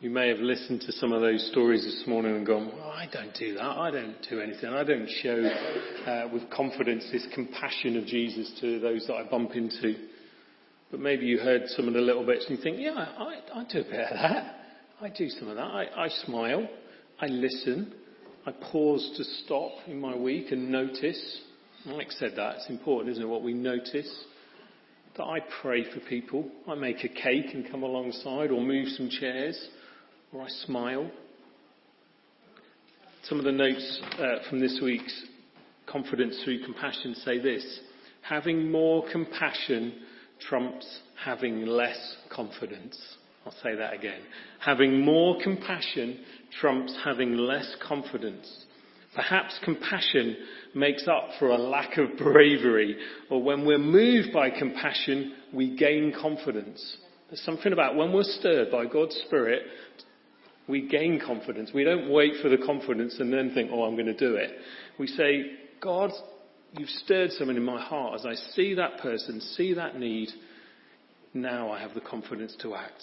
You 0.00 0.08
may 0.08 0.28
have 0.28 0.38
listened 0.38 0.80
to 0.86 0.92
some 0.92 1.12
of 1.12 1.20
those 1.20 1.46
stories 1.50 1.84
this 1.84 2.04
morning 2.06 2.34
and 2.34 2.46
gone, 2.46 2.72
well, 2.74 2.90
I 2.90 3.06
don't 3.12 3.34
do 3.34 3.52
that. 3.52 3.62
I 3.62 3.90
don't 3.90 4.16
do 4.30 4.40
anything. 4.40 4.70
I 4.70 4.82
don't 4.82 5.06
show 5.06 5.42
uh, 6.06 6.26
with 6.32 6.48
confidence 6.48 7.04
this 7.12 7.26
compassion 7.34 7.98
of 7.98 8.06
Jesus 8.06 8.50
to 8.62 8.80
those 8.80 9.06
that 9.08 9.16
I 9.16 9.24
bump 9.24 9.50
into. 9.56 9.96
But 10.90 11.00
maybe 11.00 11.26
you 11.26 11.36
heard 11.36 11.64
some 11.66 11.86
of 11.86 11.92
the 11.92 12.00
little 12.00 12.24
bits 12.24 12.46
and 12.48 12.56
you 12.56 12.64
think, 12.64 12.78
yeah, 12.80 12.92
I, 12.94 13.40
I 13.54 13.64
do 13.70 13.80
a 13.80 13.84
bit 13.84 13.92
of 13.92 14.16
that. 14.16 14.54
I 15.02 15.10
do 15.10 15.28
some 15.28 15.48
of 15.48 15.56
that. 15.56 15.64
I, 15.64 15.88
I 15.94 16.08
smile. 16.24 16.66
I 17.20 17.26
listen. 17.26 17.92
I 18.46 18.52
pause 18.52 19.12
to 19.18 19.24
stop 19.44 19.72
in 19.86 20.00
my 20.00 20.16
week 20.16 20.50
and 20.50 20.70
notice. 20.72 21.42
Mike 21.84 22.12
said 22.12 22.32
that. 22.36 22.56
It's 22.56 22.70
important, 22.70 23.10
isn't 23.10 23.22
it, 23.22 23.28
what 23.28 23.42
we 23.42 23.52
notice? 23.52 24.10
That 25.18 25.24
I 25.24 25.40
pray 25.60 25.84
for 25.92 26.00
people. 26.08 26.50
I 26.66 26.74
make 26.74 27.04
a 27.04 27.08
cake 27.08 27.52
and 27.52 27.70
come 27.70 27.82
alongside 27.82 28.50
or 28.50 28.62
move 28.62 28.88
some 28.96 29.10
chairs 29.10 29.62
or 30.32 30.42
I 30.42 30.48
smile. 30.66 31.10
Some 33.24 33.38
of 33.38 33.44
the 33.44 33.52
notes 33.52 34.00
uh, 34.18 34.48
from 34.48 34.60
this 34.60 34.80
week's 34.82 35.26
Confidence 35.86 36.40
Through 36.44 36.64
Compassion 36.64 37.14
say 37.16 37.38
this. 37.38 37.80
Having 38.22 38.70
more 38.70 39.04
compassion 39.10 39.94
trumps 40.40 41.00
having 41.22 41.66
less 41.66 42.16
confidence. 42.30 42.98
I'll 43.44 43.54
say 43.62 43.74
that 43.74 43.92
again. 43.92 44.20
Having 44.60 45.04
more 45.04 45.36
compassion 45.42 46.20
trumps 46.60 46.96
having 47.04 47.36
less 47.36 47.74
confidence. 47.86 48.64
Perhaps 49.14 49.58
compassion 49.64 50.36
makes 50.74 51.08
up 51.08 51.30
for 51.38 51.48
a 51.48 51.58
lack 51.58 51.98
of 51.98 52.16
bravery, 52.16 52.96
or 53.28 53.42
when 53.42 53.66
we're 53.66 53.78
moved 53.78 54.32
by 54.32 54.50
compassion, 54.50 55.34
we 55.52 55.76
gain 55.76 56.14
confidence. 56.20 56.96
There's 57.28 57.42
something 57.42 57.72
about 57.72 57.96
when 57.96 58.12
we're 58.12 58.22
stirred 58.22 58.70
by 58.70 58.86
God's 58.86 59.16
Spirit, 59.26 59.62
we 60.70 60.88
gain 60.88 61.20
confidence. 61.24 61.70
We 61.74 61.84
don't 61.84 62.10
wait 62.10 62.34
for 62.40 62.48
the 62.48 62.58
confidence 62.58 63.16
and 63.18 63.32
then 63.32 63.52
think, 63.54 63.70
oh, 63.72 63.84
I'm 63.84 63.94
going 63.94 64.06
to 64.06 64.14
do 64.14 64.36
it. 64.36 64.50
We 64.98 65.06
say, 65.06 65.52
God, 65.80 66.10
you've 66.78 66.88
stirred 66.88 67.32
something 67.32 67.56
in 67.56 67.64
my 67.64 67.80
heart. 67.80 68.20
As 68.20 68.26
I 68.26 68.34
see 68.54 68.74
that 68.74 68.98
person, 68.98 69.40
see 69.40 69.74
that 69.74 69.98
need, 69.98 70.30
now 71.34 71.70
I 71.70 71.80
have 71.80 71.94
the 71.94 72.00
confidence 72.00 72.56
to 72.62 72.74
act. 72.74 73.02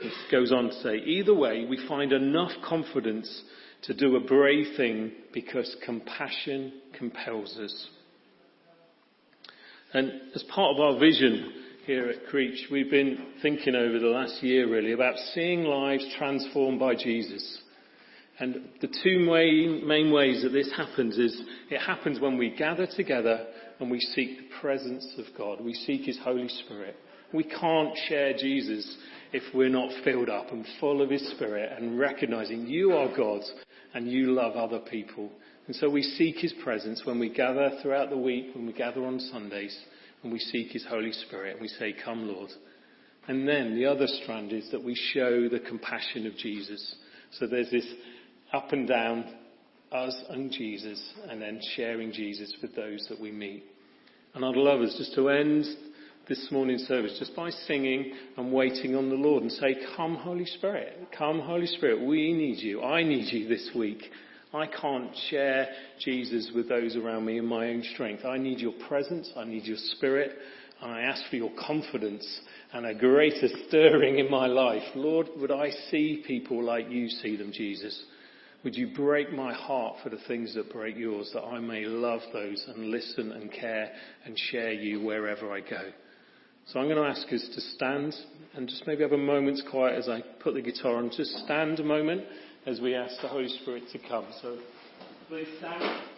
It 0.00 0.12
goes 0.30 0.52
on 0.52 0.68
to 0.68 0.82
say, 0.82 0.96
either 0.96 1.34
way, 1.34 1.66
we 1.68 1.86
find 1.88 2.12
enough 2.12 2.52
confidence 2.64 3.42
to 3.82 3.94
do 3.94 4.16
a 4.16 4.20
brave 4.20 4.76
thing 4.76 5.12
because 5.32 5.76
compassion 5.84 6.72
compels 6.96 7.56
us. 7.58 7.86
And 9.92 10.12
as 10.34 10.42
part 10.44 10.76
of 10.76 10.80
our 10.80 11.00
vision 11.00 11.52
here 11.88 12.10
at 12.10 12.26
Creech, 12.26 12.66
we've 12.70 12.90
been 12.90 13.28
thinking 13.40 13.74
over 13.74 13.98
the 13.98 14.08
last 14.08 14.42
year 14.42 14.70
really 14.70 14.92
about 14.92 15.16
seeing 15.32 15.64
lives 15.64 16.04
transformed 16.18 16.78
by 16.78 16.94
Jesus. 16.94 17.62
And 18.38 18.56
the 18.82 18.94
two 19.02 19.20
main, 19.20 20.12
ways 20.12 20.42
that 20.42 20.50
this 20.50 20.70
happens 20.76 21.16
is 21.16 21.40
it 21.70 21.80
happens 21.80 22.20
when 22.20 22.36
we 22.36 22.54
gather 22.54 22.86
together 22.94 23.46
and 23.80 23.90
we 23.90 24.00
seek 24.00 24.36
the 24.36 24.60
presence 24.60 25.08
of 25.16 25.24
God. 25.34 25.62
We 25.62 25.72
seek 25.72 26.02
His 26.02 26.18
Holy 26.22 26.48
Spirit. 26.48 26.94
We 27.32 27.44
can't 27.44 27.96
share 28.06 28.34
Jesus 28.34 28.98
if 29.32 29.42
we're 29.54 29.70
not 29.70 29.90
filled 30.04 30.28
up 30.28 30.52
and 30.52 30.66
full 30.80 31.00
of 31.00 31.08
His 31.08 31.26
Spirit 31.36 31.72
and 31.74 31.98
recognizing 31.98 32.66
you 32.66 32.92
are 32.92 33.16
God 33.16 33.40
and 33.94 34.12
you 34.12 34.32
love 34.32 34.56
other 34.56 34.80
people. 34.80 35.30
And 35.66 35.74
so 35.74 35.88
we 35.88 36.02
seek 36.02 36.36
His 36.36 36.52
presence 36.62 37.00
when 37.06 37.18
we 37.18 37.32
gather 37.32 37.70
throughout 37.80 38.10
the 38.10 38.18
week, 38.18 38.54
when 38.54 38.66
we 38.66 38.74
gather 38.74 39.06
on 39.06 39.18
Sundays, 39.18 39.74
and 40.22 40.32
we 40.32 40.38
seek 40.38 40.72
His 40.72 40.84
Holy 40.88 41.12
Spirit 41.12 41.52
and 41.52 41.60
we 41.60 41.68
say, 41.68 41.94
Come, 42.04 42.28
Lord. 42.28 42.50
And 43.26 43.46
then 43.46 43.74
the 43.74 43.86
other 43.86 44.06
strand 44.06 44.52
is 44.52 44.70
that 44.70 44.82
we 44.82 44.94
show 45.12 45.48
the 45.48 45.60
compassion 45.60 46.26
of 46.26 46.36
Jesus. 46.36 46.96
So 47.38 47.46
there's 47.46 47.70
this 47.70 47.86
up 48.52 48.72
and 48.72 48.88
down, 48.88 49.24
us 49.92 50.16
and 50.30 50.50
Jesus, 50.50 51.02
and 51.28 51.40
then 51.40 51.60
sharing 51.76 52.12
Jesus 52.12 52.54
with 52.62 52.74
those 52.74 53.06
that 53.10 53.20
we 53.20 53.30
meet. 53.30 53.64
And 54.34 54.44
I'd 54.44 54.56
love 54.56 54.80
us 54.80 54.94
just 54.96 55.14
to 55.14 55.28
end 55.28 55.66
this 56.28 56.48
morning's 56.50 56.82
service 56.82 57.16
just 57.18 57.34
by 57.34 57.50
singing 57.50 58.12
and 58.36 58.52
waiting 58.52 58.94
on 58.94 59.08
the 59.08 59.14
Lord 59.14 59.42
and 59.42 59.52
say, 59.52 59.76
Come, 59.96 60.14
Holy 60.14 60.44
Spirit. 60.44 61.08
Come, 61.16 61.40
Holy 61.40 61.66
Spirit. 61.66 62.00
We 62.06 62.32
need 62.32 62.58
you. 62.58 62.82
I 62.82 63.02
need 63.02 63.32
you 63.32 63.48
this 63.48 63.70
week. 63.74 64.02
I 64.52 64.66
can't 64.66 65.14
share 65.28 65.68
Jesus 66.00 66.50
with 66.54 66.68
those 66.68 66.96
around 66.96 67.26
me 67.26 67.38
in 67.38 67.46
my 67.46 67.68
own 67.68 67.82
strength. 67.94 68.24
I 68.24 68.38
need 68.38 68.60
your 68.60 68.72
presence. 68.88 69.30
I 69.36 69.44
need 69.44 69.64
your 69.64 69.76
spirit. 69.76 70.32
And 70.80 70.92
I 70.92 71.02
ask 71.02 71.22
for 71.28 71.36
your 71.36 71.50
confidence 71.66 72.40
and 72.72 72.86
a 72.86 72.94
greater 72.94 73.48
stirring 73.66 74.18
in 74.18 74.30
my 74.30 74.46
life. 74.46 74.84
Lord, 74.94 75.28
would 75.36 75.50
I 75.50 75.70
see 75.90 76.22
people 76.26 76.62
like 76.62 76.88
you 76.88 77.08
see 77.08 77.36
them, 77.36 77.52
Jesus? 77.52 78.00
Would 78.64 78.74
you 78.74 78.88
break 78.94 79.32
my 79.32 79.52
heart 79.52 79.96
for 80.02 80.08
the 80.08 80.20
things 80.26 80.54
that 80.54 80.72
break 80.72 80.96
yours, 80.96 81.30
that 81.34 81.42
I 81.42 81.58
may 81.60 81.84
love 81.84 82.20
those 82.32 82.64
and 82.68 82.90
listen 82.90 83.32
and 83.32 83.52
care 83.52 83.92
and 84.24 84.38
share 84.50 84.72
you 84.72 85.00
wherever 85.02 85.52
I 85.52 85.60
go? 85.60 85.90
So 86.66 86.80
I'm 86.80 86.88
going 86.88 87.02
to 87.02 87.08
ask 87.08 87.32
us 87.32 87.48
to 87.54 87.60
stand 87.60 88.14
and 88.54 88.68
just 88.68 88.86
maybe 88.86 89.02
have 89.02 89.12
a 89.12 89.18
moment's 89.18 89.62
quiet 89.70 89.98
as 89.98 90.08
I 90.08 90.22
put 90.40 90.54
the 90.54 90.60
guitar 90.60 90.96
on. 90.96 91.10
Just 91.10 91.30
stand 91.44 91.80
a 91.80 91.84
moment 91.84 92.24
as 92.66 92.80
we 92.80 92.94
ask 92.94 93.20
the 93.22 93.28
Holy 93.28 93.48
Spirit 93.48 93.84
to 93.92 93.98
come. 94.08 94.26
So 94.42 94.58
please 95.28 95.48
stand. 95.58 96.17